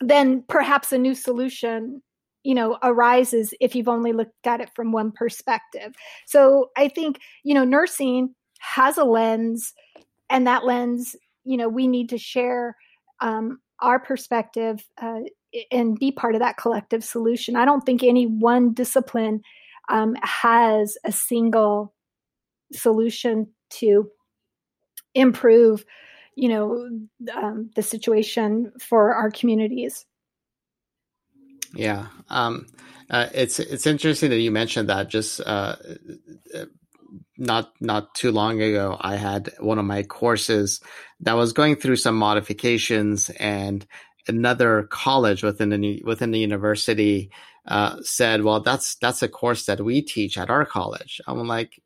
[0.00, 2.02] then perhaps a new solution
[2.42, 5.94] you know arises if you've only looked at it from one perspective.
[6.26, 9.72] So i think you know nursing has a lens
[10.30, 12.76] and that lens you know we need to share
[13.20, 15.20] um, our perspective uh,
[15.70, 17.56] and be part of that collective solution.
[17.56, 19.42] I don't think any one discipline
[19.88, 21.92] um, has a single
[22.72, 24.10] solution to
[25.14, 25.84] improve,
[26.36, 26.88] you know,
[27.34, 30.06] um, the situation for our communities.
[31.74, 32.66] Yeah, um,
[33.10, 35.08] uh, it's it's interesting that you mentioned that.
[35.08, 35.76] Just uh,
[37.38, 40.80] not not too long ago, I had one of my courses
[41.20, 43.86] that was going through some modifications, and
[44.28, 47.30] another college within the within the university
[47.66, 51.80] uh, said, "Well, that's that's a course that we teach at our college." I'm like,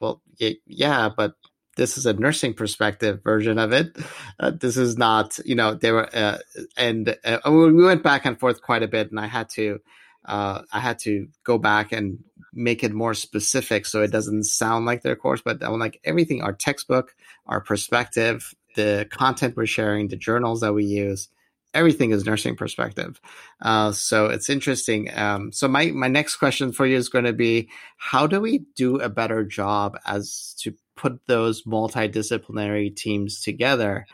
[0.00, 0.22] "Well,
[0.66, 1.34] yeah, but
[1.78, 3.96] this is a nursing perspective version of it.
[4.38, 6.38] Uh, this is not, you know, they were, uh,
[6.76, 9.78] and uh, we went back and forth quite a bit, and I had to,
[10.26, 12.18] uh, I had to go back and
[12.52, 15.40] make it more specific so it doesn't sound like their course.
[15.42, 17.14] But I'm like everything, our textbook,
[17.46, 21.28] our perspective, the content we're sharing, the journals that we use,
[21.74, 23.20] everything is nursing perspective.
[23.60, 25.10] Uh, so it's interesting.
[25.12, 28.60] Um, so my my next question for you is going to be: How do we
[28.76, 34.06] do a better job as to put those multidisciplinary teams together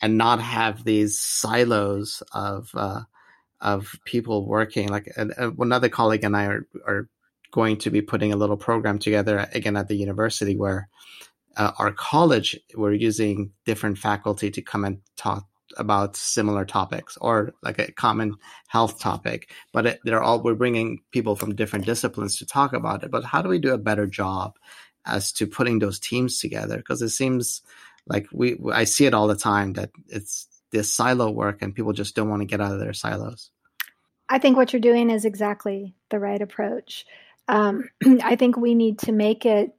[0.00, 3.00] and not have these silos of uh,
[3.60, 4.88] of people working?
[4.88, 7.08] Like uh, another colleague and I are are
[7.50, 10.88] going to be putting a little program together again at the university where.
[11.56, 15.46] Uh, our college, we're using different faculty to come and talk
[15.76, 18.36] about similar topics or like a common
[18.68, 19.50] health topic.
[19.72, 23.10] But it, they're all we're bringing people from different disciplines to talk about it.
[23.10, 24.56] But how do we do a better job
[25.06, 26.76] as to putting those teams together?
[26.76, 27.62] Because it seems
[28.06, 31.94] like we i see it all the time that it's this silo work and people
[31.94, 33.50] just don't want to get out of their silos.
[34.28, 37.06] I think what you're doing is exactly the right approach.
[37.48, 37.88] Um,
[38.22, 39.74] i think we need to make it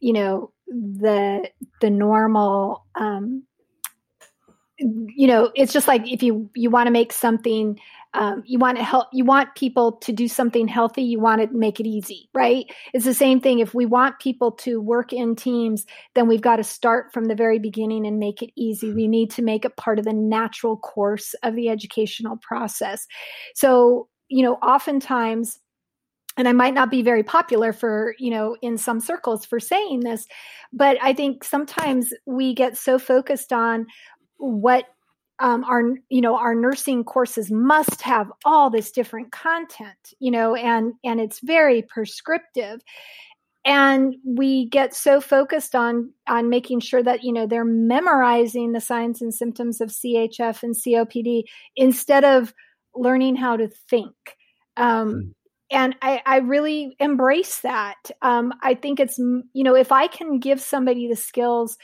[0.00, 1.50] you know the
[1.80, 3.42] the normal um,
[4.78, 7.78] you know it's just like if you you want to make something
[8.14, 11.48] um, you want to help you want people to do something healthy you want to
[11.56, 12.66] make it easy right?
[12.92, 13.58] It's the same thing.
[13.58, 17.34] If we want people to work in teams then we've got to start from the
[17.34, 18.92] very beginning and make it easy.
[18.92, 23.06] We need to make it part of the natural course of the educational process.
[23.54, 25.58] So you know oftentimes
[26.36, 30.00] and I might not be very popular for, you know, in some circles for saying
[30.00, 30.26] this,
[30.72, 33.86] but I think sometimes we get so focused on
[34.38, 34.84] what
[35.40, 40.54] um, our you know our nursing courses must have all this different content you know
[40.54, 42.80] and and it's very prescriptive.
[43.62, 48.80] And we get so focused on on making sure that you know they're memorizing the
[48.80, 51.42] signs and symptoms of chf and copd
[51.76, 52.54] instead of
[52.94, 54.14] learning how to think.
[54.76, 55.32] Um, mm
[55.70, 57.96] and I, I, really embrace that.
[58.22, 61.78] Um, I think it's you know if I can give somebody the skills,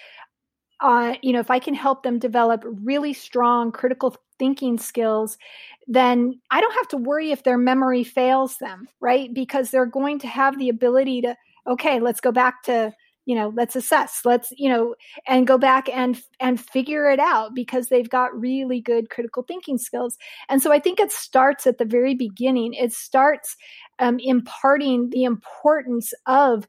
[0.80, 5.38] uh, you know if I can help them develop really strong critical thinking skills,
[5.86, 9.32] then I don't have to worry if their memory fails them, right?
[9.32, 12.92] Because they're going to have the ability to okay, let's go back to
[13.26, 14.94] you know let's assess let's you know
[15.26, 19.76] and go back and and figure it out because they've got really good critical thinking
[19.76, 20.16] skills.
[20.48, 22.72] And so i think it starts at the very beginning.
[22.72, 23.56] It starts
[23.98, 26.66] um, imparting the importance of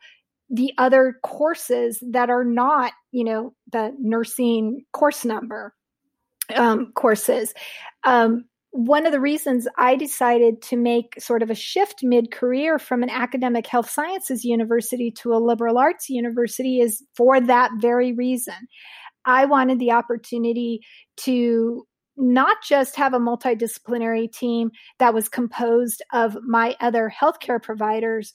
[0.50, 5.74] the other courses that are not you know the nursing course number
[6.56, 7.54] um, courses.
[8.04, 12.78] Um, one of the reasons I decided to make sort of a shift mid career
[12.78, 18.14] from an academic health sciences university to a liberal arts university is for that very
[18.14, 18.68] reason.
[19.26, 20.82] I wanted the opportunity
[21.18, 21.88] to
[22.18, 28.34] not just have a multidisciplinary team that was composed of my other healthcare providers,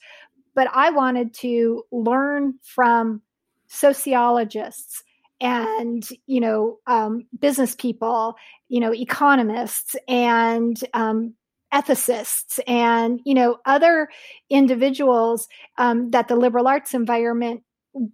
[0.55, 3.21] but I wanted to learn from
[3.67, 5.03] sociologists
[5.43, 8.35] and you know um, business people
[8.69, 11.35] you know economists and um,
[11.73, 14.07] ethicists and you know other
[14.49, 17.61] individuals um, that the liberal arts environment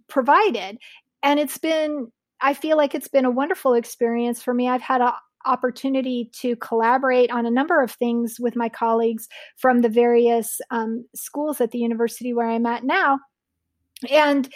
[0.08, 0.78] provided.
[1.22, 2.10] And it's been
[2.42, 4.68] i feel like it's been a wonderful experience for me.
[4.68, 5.12] I've had an
[5.46, 9.26] opportunity to collaborate on a number of things with my colleagues
[9.56, 13.18] from the various um, schools at the university where i'm at now.
[14.10, 14.52] And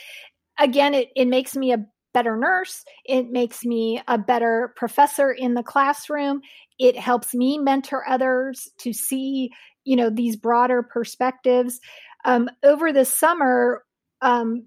[0.59, 2.85] again it, it makes me a better nurse.
[3.05, 6.41] It makes me a better professor in the classroom.
[6.79, 9.51] It helps me mentor others to see,
[9.85, 11.81] you know, these broader perspectives.
[12.25, 13.85] Um, over the summer,
[14.23, 14.67] um,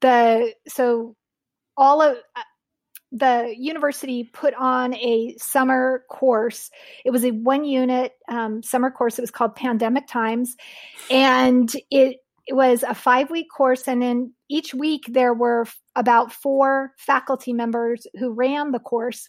[0.00, 1.16] the so
[1.76, 2.42] all of uh,
[3.12, 6.70] the university put on a summer course.
[7.04, 9.18] It was a one unit um, summer course.
[9.18, 10.56] It was called Pandemic Times,
[11.10, 12.18] and it
[12.50, 17.52] it was a five week course, and in each week there were about four faculty
[17.52, 19.28] members who ran the course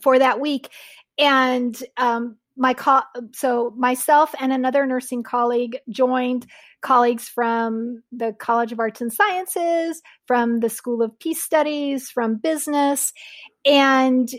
[0.00, 0.70] for that week.
[1.18, 3.02] And um, my co-
[3.34, 6.46] so myself and another nursing colleague joined
[6.80, 12.36] colleagues from the College of Arts and Sciences, from the School of Peace Studies, from
[12.36, 13.12] business,
[13.66, 14.30] and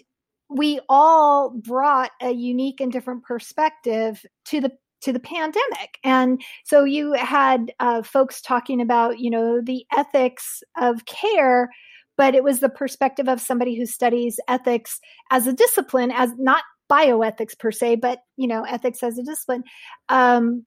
[0.50, 4.72] we all brought a unique and different perspective to the
[5.06, 6.00] to the pandemic.
[6.04, 11.70] And so you had uh, folks talking about, you know, the ethics of care,
[12.18, 15.00] but it was the perspective of somebody who studies ethics
[15.32, 19.64] as a discipline, as not bioethics per se, but, you know, ethics as a discipline.
[20.10, 20.66] Um,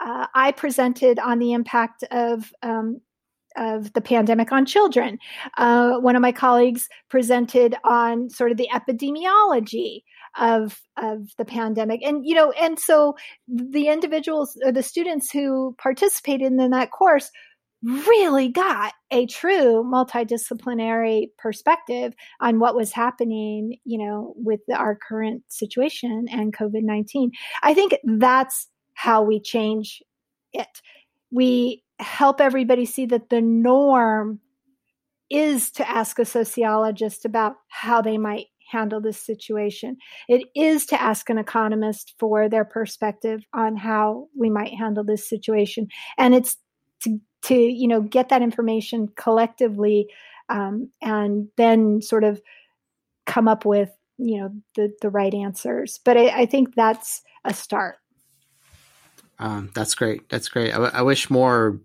[0.00, 3.00] uh, I presented on the impact of um,
[3.56, 5.18] of the pandemic on children.
[5.56, 10.02] Uh, one of my colleagues presented on sort of the epidemiology
[10.38, 12.00] of of the pandemic.
[12.04, 13.16] And you know and so
[13.46, 17.30] the individuals or the students who participated in that course
[17.82, 25.44] really got a true multidisciplinary perspective on what was happening you know with our current
[25.46, 27.30] situation and covid-19
[27.62, 30.02] i think that's how we change
[30.52, 30.82] it.
[31.30, 34.40] We help everybody see that the norm
[35.30, 39.96] is to ask a sociologist about how they might handle this situation.
[40.28, 45.28] It is to ask an economist for their perspective on how we might handle this
[45.28, 45.88] situation.
[46.16, 46.56] And it's
[47.02, 50.08] to, to you know, get that information collectively
[50.48, 52.40] um, and then sort of
[53.26, 56.00] come up with, you know, the, the right answers.
[56.04, 57.96] But I, I think that's a start.
[59.38, 60.28] Um, that's great.
[60.28, 60.72] That's great.
[60.72, 61.80] I, I wish more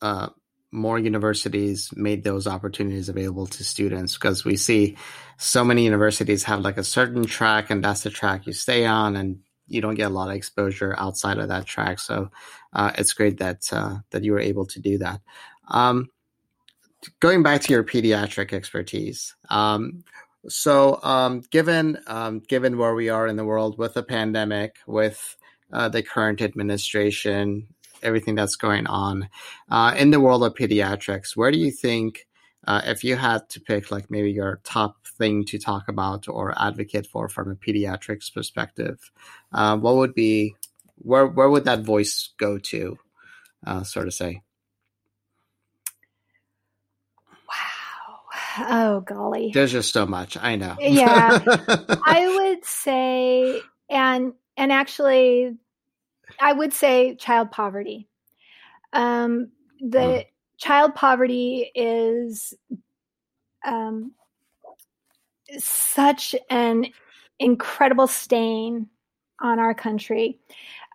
[0.00, 0.28] uh,
[0.74, 4.96] more universities made those opportunities available to students because we see
[5.38, 9.14] so many universities have like a certain track and that's the track you stay on
[9.14, 12.00] and you don't get a lot of exposure outside of that track.
[12.00, 12.30] So
[12.72, 15.20] uh, it's great that uh, that you were able to do that.
[15.68, 16.10] Um,
[17.20, 20.02] going back to your pediatric expertise, um,
[20.48, 25.36] so um, given um, given where we are in the world with the pandemic, with
[25.72, 27.68] uh, the current administration,
[28.04, 29.28] everything that's going on
[29.70, 31.36] uh, in the world of pediatrics.
[31.36, 32.26] Where do you think,
[32.66, 36.54] uh, if you had to pick like maybe your top thing to talk about or
[36.60, 39.10] advocate for from a pediatrics perspective,
[39.52, 40.54] uh, what would be
[40.96, 42.98] where where would that voice go to,
[43.66, 44.42] uh, sort of say?
[47.48, 48.20] Wow.
[48.58, 49.50] Oh golly.
[49.52, 50.36] There's just so much.
[50.36, 50.76] I know.
[50.78, 51.40] Yeah.
[52.04, 55.56] I would say and and actually
[56.40, 58.08] I would say child poverty.
[58.92, 60.26] Um the mm.
[60.58, 62.54] child poverty is
[63.64, 64.12] um
[65.58, 66.86] such an
[67.38, 68.88] incredible stain
[69.40, 70.38] on our country.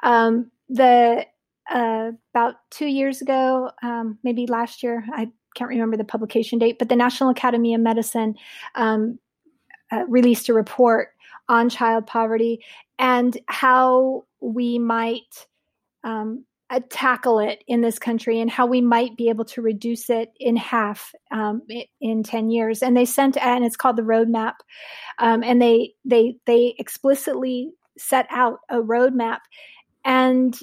[0.03, 1.25] Um, the
[1.69, 6.79] uh, about two years ago, um, maybe last year, I can't remember the publication date,
[6.79, 8.35] but the National Academy of Medicine
[8.75, 9.19] um,
[9.91, 11.09] uh, released a report
[11.47, 12.63] on child poverty
[12.97, 15.47] and how we might
[16.03, 20.09] um, uh, tackle it in this country and how we might be able to reduce
[20.09, 21.61] it in half um,
[21.99, 22.83] in 10 years.
[22.83, 24.55] And they sent and it's called the roadmap
[25.17, 29.39] um, and they they they explicitly set out a roadmap.
[30.05, 30.57] And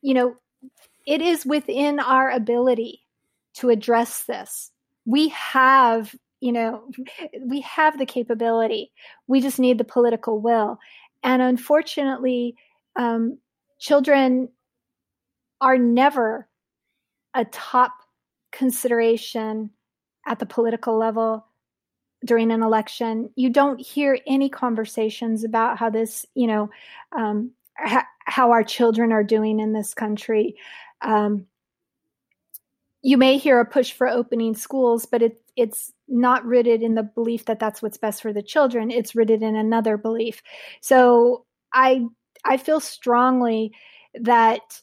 [0.00, 0.36] you know
[1.06, 3.00] it is within our ability
[3.54, 4.70] to address this.
[5.06, 6.84] We have you know
[7.44, 8.92] we have the capability.
[9.26, 10.78] We just need the political will
[11.22, 12.56] and unfortunately
[12.96, 13.38] um,
[13.78, 14.48] children
[15.60, 16.48] are never
[17.34, 17.92] a top
[18.52, 19.70] consideration
[20.26, 21.44] at the political level
[22.24, 23.30] during an election.
[23.36, 26.70] You don't hear any conversations about how this, you know,
[27.12, 30.56] um, ha- how our children are doing in this country.
[31.00, 31.46] Um,
[33.02, 37.02] you may hear a push for opening schools, but it, it's not rooted in the
[37.02, 38.92] belief that that's what's best for the children.
[38.92, 40.40] It's rooted in another belief.
[40.80, 41.44] So
[41.74, 42.06] I
[42.44, 43.72] I feel strongly
[44.14, 44.80] that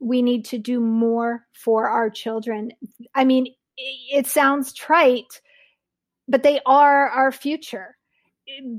[0.00, 2.72] we need to do more for our children.
[3.14, 5.40] I mean, it sounds trite,
[6.26, 7.96] but they are our future.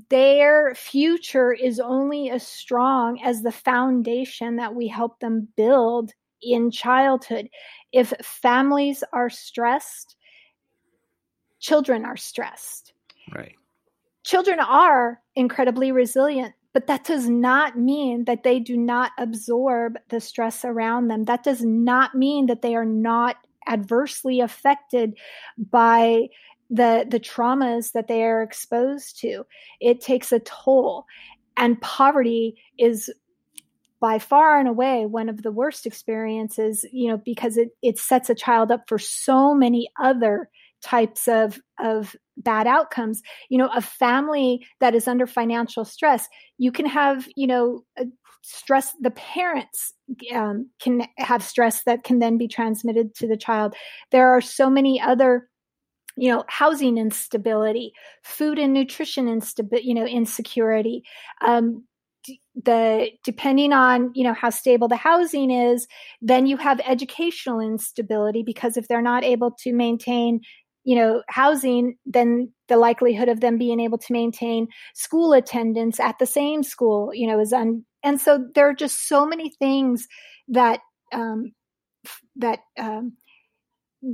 [0.09, 6.11] Their future is only as strong as the foundation that we help them build
[6.41, 7.49] in childhood.
[7.91, 10.17] If families are stressed,
[11.59, 12.93] children are stressed.
[13.33, 13.55] Right.
[14.23, 20.19] Children are incredibly resilient but that does not mean that they do not absorb the
[20.19, 21.25] stress around them.
[21.25, 23.37] That does not mean that they are not
[23.67, 25.17] adversely affected
[25.57, 26.27] by
[26.69, 29.45] the the traumas that they are exposed to.
[29.79, 31.05] It takes a toll.
[31.57, 33.11] And poverty is
[33.99, 38.29] by far and away one of the worst experiences, you know, because it, it sets
[38.29, 40.49] a child up for so many other
[40.83, 43.21] types of of bad outcomes.
[43.49, 46.27] You know a family that is under financial stress
[46.57, 47.83] you can have you know
[48.41, 49.93] stress the parents
[50.33, 53.75] um, can have stress that can then be transmitted to the child.
[54.11, 55.49] There are so many other
[56.17, 61.03] you know housing instability food and nutrition instability you know insecurity.
[61.45, 61.85] Um,
[62.63, 65.87] the depending on you know how stable the housing is
[66.21, 70.41] then you have educational instability because if they're not able to maintain
[70.89, 76.17] you know housing then the likelihood of them being able to maintain school attendance at
[76.17, 80.07] the same school you know is un and so there are just so many things
[80.47, 80.79] that
[81.13, 81.51] um
[82.35, 83.13] that um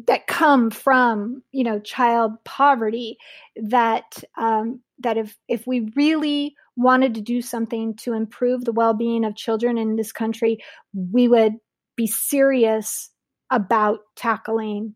[0.08, 3.16] that come from you know child poverty
[3.56, 9.24] that um that if if we really wanted to do something to improve the well-being
[9.24, 10.58] of children in this country
[10.94, 11.54] we would
[11.96, 13.12] be serious
[13.50, 14.94] about tackling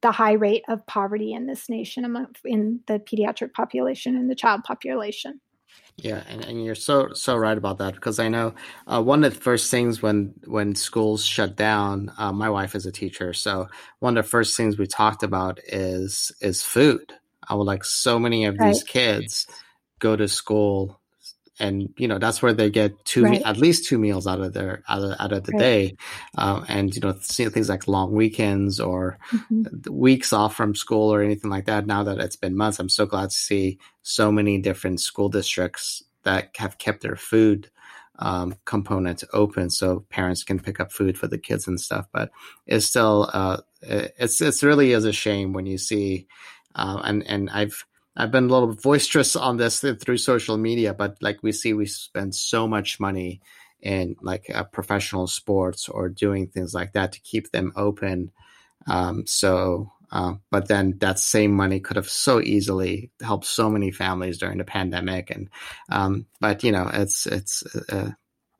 [0.00, 4.34] the high rate of poverty in this nation among in the pediatric population and the
[4.34, 5.40] child population.
[5.96, 8.54] Yeah, and, and you're so so right about that because I know
[8.86, 12.12] uh, one of the first things when when schools shut down.
[12.18, 13.68] Uh, my wife is a teacher, so
[14.00, 17.12] one of the first things we talked about is is food.
[17.48, 18.72] I would like so many of right.
[18.72, 19.46] these kids
[20.00, 21.00] go to school
[21.58, 23.42] and you know that's where they get two right.
[23.42, 25.60] at least two meals out of their out of, out of the right.
[25.60, 25.96] day
[26.36, 29.92] um, and you know things like long weekends or mm-hmm.
[29.92, 33.06] weeks off from school or anything like that now that it's been months i'm so
[33.06, 37.70] glad to see so many different school districts that have kept their food
[38.20, 42.30] um, component open so parents can pick up food for the kids and stuff but
[42.66, 46.26] it's still uh, it's it's really is a shame when you see
[46.74, 47.84] uh, and and i've
[48.16, 51.86] I've been a little boisterous on this through social media, but like we see, we
[51.86, 53.40] spend so much money
[53.80, 58.30] in like uh, professional sports or doing things like that to keep them open.
[58.86, 63.90] Um, so, uh, but then that same money could have so easily helped so many
[63.90, 65.30] families during the pandemic.
[65.30, 65.50] And,
[65.90, 68.12] um, but you know, it's, it's, uh,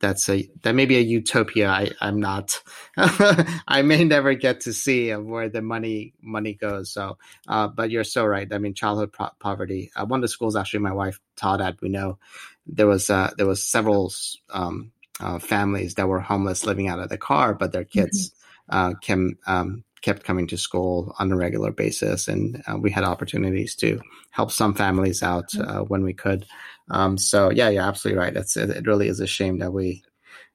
[0.07, 2.63] that's a that may be a utopia I, i'm not
[2.97, 7.17] i may never get to see of where the money money goes so
[7.49, 10.57] uh, but you're so right i mean childhood pro- poverty uh, one of the schools
[10.57, 12.19] actually my wife taught at we know
[12.67, 14.13] there was uh, there was several
[14.51, 18.31] um, uh, families that were homeless living out of the car, but their kids
[18.71, 18.77] mm-hmm.
[18.77, 22.29] uh, came, um, kept coming to school on a regular basis.
[22.29, 24.01] And uh, we had opportunities to
[24.31, 25.79] help some families out mm-hmm.
[25.79, 26.47] uh, when we could.
[26.91, 28.37] Um, so, yeah, you're absolutely right.
[28.37, 30.03] It's, it really is a shame that we,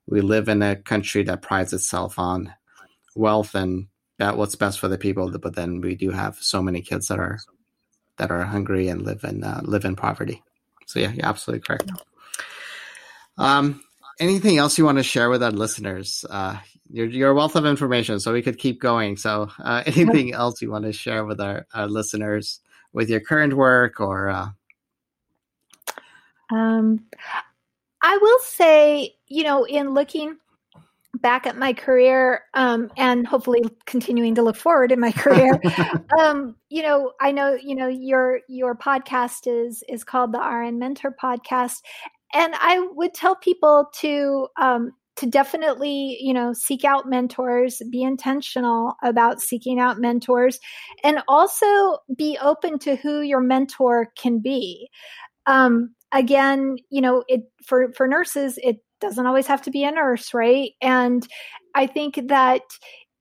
[0.07, 2.53] we live in a country that prides itself on
[3.15, 3.87] wealth and
[4.19, 7.19] that what's best for the people, but then we do have so many kids that
[7.19, 7.39] are
[8.17, 10.43] that are hungry and live in uh, live in poverty.
[10.85, 11.89] So yeah, you're absolutely correct.
[13.37, 13.81] Um,
[14.19, 16.25] anything else you want to share with our listeners?
[16.29, 16.57] Uh,
[16.91, 19.15] you're, you're wealth of information, so we could keep going.
[19.15, 22.59] So, uh, anything else you want to share with our, our listeners
[22.91, 24.53] with your current work or?
[26.51, 27.05] Um,
[28.01, 30.37] I will say, you know, in looking
[31.15, 35.59] back at my career um, and hopefully continuing to look forward in my career
[36.19, 40.79] um, you know i know you know your your podcast is is called the rn
[40.79, 41.81] mentor podcast.
[42.33, 48.03] And i would tell people to um, to definitely you know seek out mentors be
[48.03, 50.59] intentional about seeking out mentors
[51.03, 54.89] and also be open to who your mentor can be.
[55.47, 59.91] Um, again you know it for for nurses it doesn't always have to be a
[59.91, 60.71] nurse, right?
[60.81, 61.25] And
[61.75, 62.61] I think that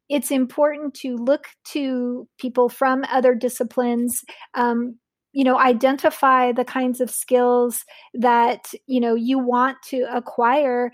[0.09, 4.23] it's important to look to people from other disciplines
[4.55, 4.97] um,
[5.33, 7.85] you know identify the kinds of skills
[8.15, 10.91] that you know you want to acquire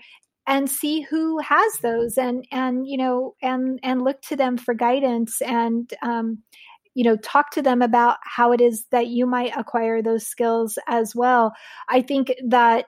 [0.47, 4.73] and see who has those and and you know and and look to them for
[4.73, 6.39] guidance and um,
[6.95, 10.79] you know talk to them about how it is that you might acquire those skills
[10.87, 11.53] as well
[11.89, 12.85] i think that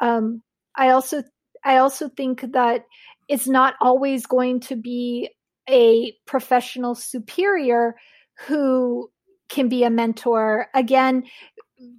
[0.00, 0.42] um,
[0.74, 1.22] I also
[1.64, 2.84] I also think that
[3.28, 5.30] it's not always going to be
[5.68, 7.94] a professional superior
[8.46, 9.10] who
[9.48, 10.66] can be a mentor.
[10.74, 11.24] Again,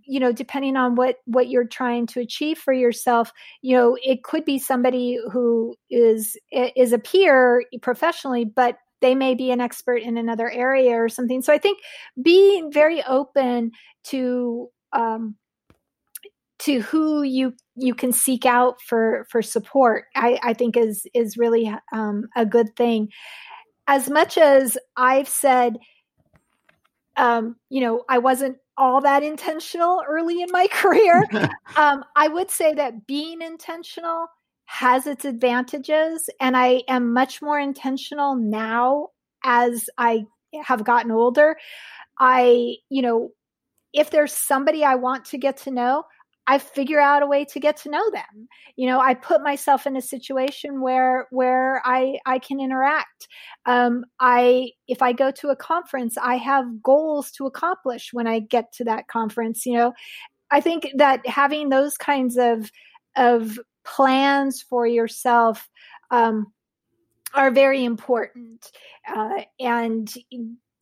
[0.06, 3.32] you know depending on what what you're trying to achieve for yourself
[3.64, 9.36] you know it could be somebody who is is a peer professionally but they may
[9.36, 11.42] be an expert in another area or something.
[11.42, 11.80] So i think
[12.22, 13.72] being very open
[14.06, 15.36] to um,
[16.60, 21.38] to who you you can seek out for for support i i think is is
[21.38, 23.10] really um, a good thing.
[23.88, 25.78] As much as i've said
[27.18, 31.28] um, you know i wasn't all that intentional early in my career
[31.76, 34.28] um, i would say that being intentional
[34.72, 39.10] has its advantages and i am much more intentional now
[39.44, 40.24] as i
[40.64, 41.58] have gotten older
[42.20, 43.30] i you know
[43.94, 46.04] if there's somebody i want to get to know
[46.48, 48.50] I figure out a way to get to know them.
[48.76, 53.28] You know, I put myself in a situation where where I I can interact.
[53.66, 58.40] Um, I if I go to a conference, I have goals to accomplish when I
[58.40, 59.66] get to that conference.
[59.66, 59.94] You know,
[60.50, 62.72] I think that having those kinds of
[63.16, 65.70] of plans for yourself
[66.10, 66.52] um,
[67.34, 68.72] are very important,
[69.08, 70.14] uh, and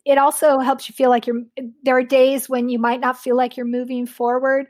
[0.04, 1.42] it also helps you feel like you're
[1.82, 4.66] there are days when you might not feel like you're moving forward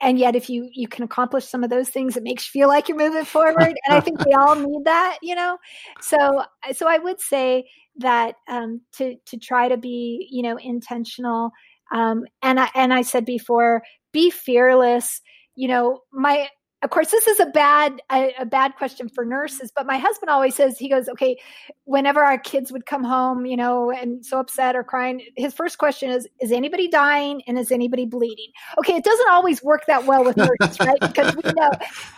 [0.00, 2.68] and yet if you you can accomplish some of those things it makes you feel
[2.68, 5.58] like you're moving forward and i think we all need that you know?
[6.00, 11.50] So so i would say that um, to to try to be you know intentional
[11.92, 13.82] um, and i and i said before
[14.12, 15.20] be fearless.
[15.56, 16.48] You know my
[16.82, 20.30] of course this is a bad a, a, bad question for nurses but my husband
[20.30, 21.38] always says he goes okay
[21.84, 25.78] whenever our kids would come home you know and so upset or crying his first
[25.78, 28.50] question is is anybody dying and is anybody bleeding?
[28.78, 30.98] Okay it doesn't always work that well with nurses right?
[31.12, 31.70] Because we know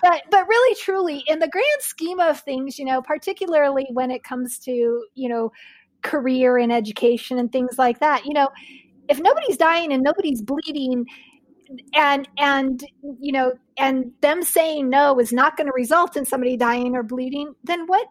[0.02, 4.24] but but really truly in the grand scheme of things you know particularly when it
[4.24, 5.52] comes to you know
[6.02, 8.48] career and education and things like that you know
[9.08, 11.06] if nobody's dying and nobody's bleeding
[11.94, 12.84] and and
[13.20, 17.02] you know and them saying no is not going to result in somebody dying or
[17.02, 18.06] bleeding then what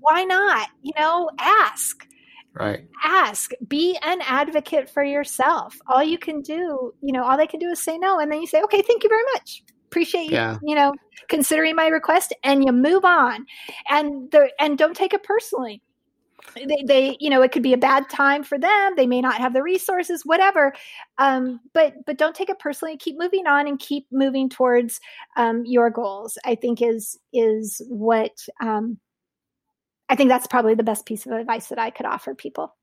[0.00, 1.30] why not you know?
[1.38, 2.06] Ask.
[2.54, 2.86] Right.
[3.02, 3.52] Ask.
[3.66, 5.78] Be an advocate for yourself.
[5.86, 8.40] All you can do you know all they can do is say no and then
[8.40, 9.62] you say okay thank you very much.
[9.86, 10.58] Appreciate you yeah.
[10.62, 10.92] you know
[11.28, 13.46] considering my request and you move on.
[13.88, 15.82] And the and don't take it personally
[16.54, 18.94] they, they you know it could be a bad time for them.
[18.96, 20.72] They may not have the resources whatever.
[21.18, 22.96] Um, but but don't take it personally.
[22.96, 25.00] Keep moving on and keep moving towards
[25.36, 28.98] um, your goals i think is is what um,
[30.08, 32.74] i think that's probably the best piece of advice that i could offer people.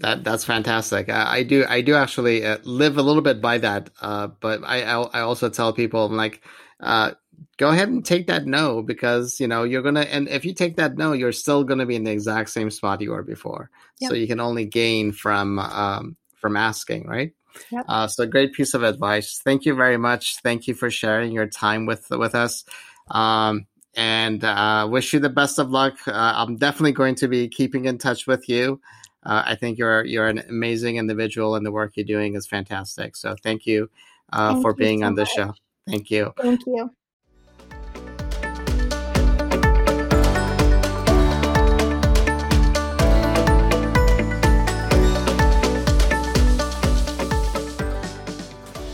[0.00, 1.08] That that's fantastic.
[1.08, 4.62] I, I do I do actually uh, live a little bit by that, uh, but
[4.64, 6.42] I I also tell people like
[6.80, 7.12] uh,
[7.56, 10.76] go ahead and take that no because you know you're gonna and if you take
[10.76, 14.10] that no you're still gonna be in the exact same spot you were before yep.
[14.10, 17.32] so you can only gain from um, from asking right
[17.70, 17.84] yep.
[17.88, 21.46] uh, so great piece of advice thank you very much thank you for sharing your
[21.46, 22.64] time with with us
[23.10, 25.96] um, and uh, wish you the best of luck.
[26.06, 28.80] Uh, I'm definitely going to be keeping in touch with you.
[29.22, 33.16] Uh, I think you're you're an amazing individual, and the work you're doing is fantastic.
[33.16, 33.88] So thank you
[34.32, 35.54] uh, Thank for you being so on the show.
[35.88, 36.32] Thank you.
[36.36, 36.90] Thank you.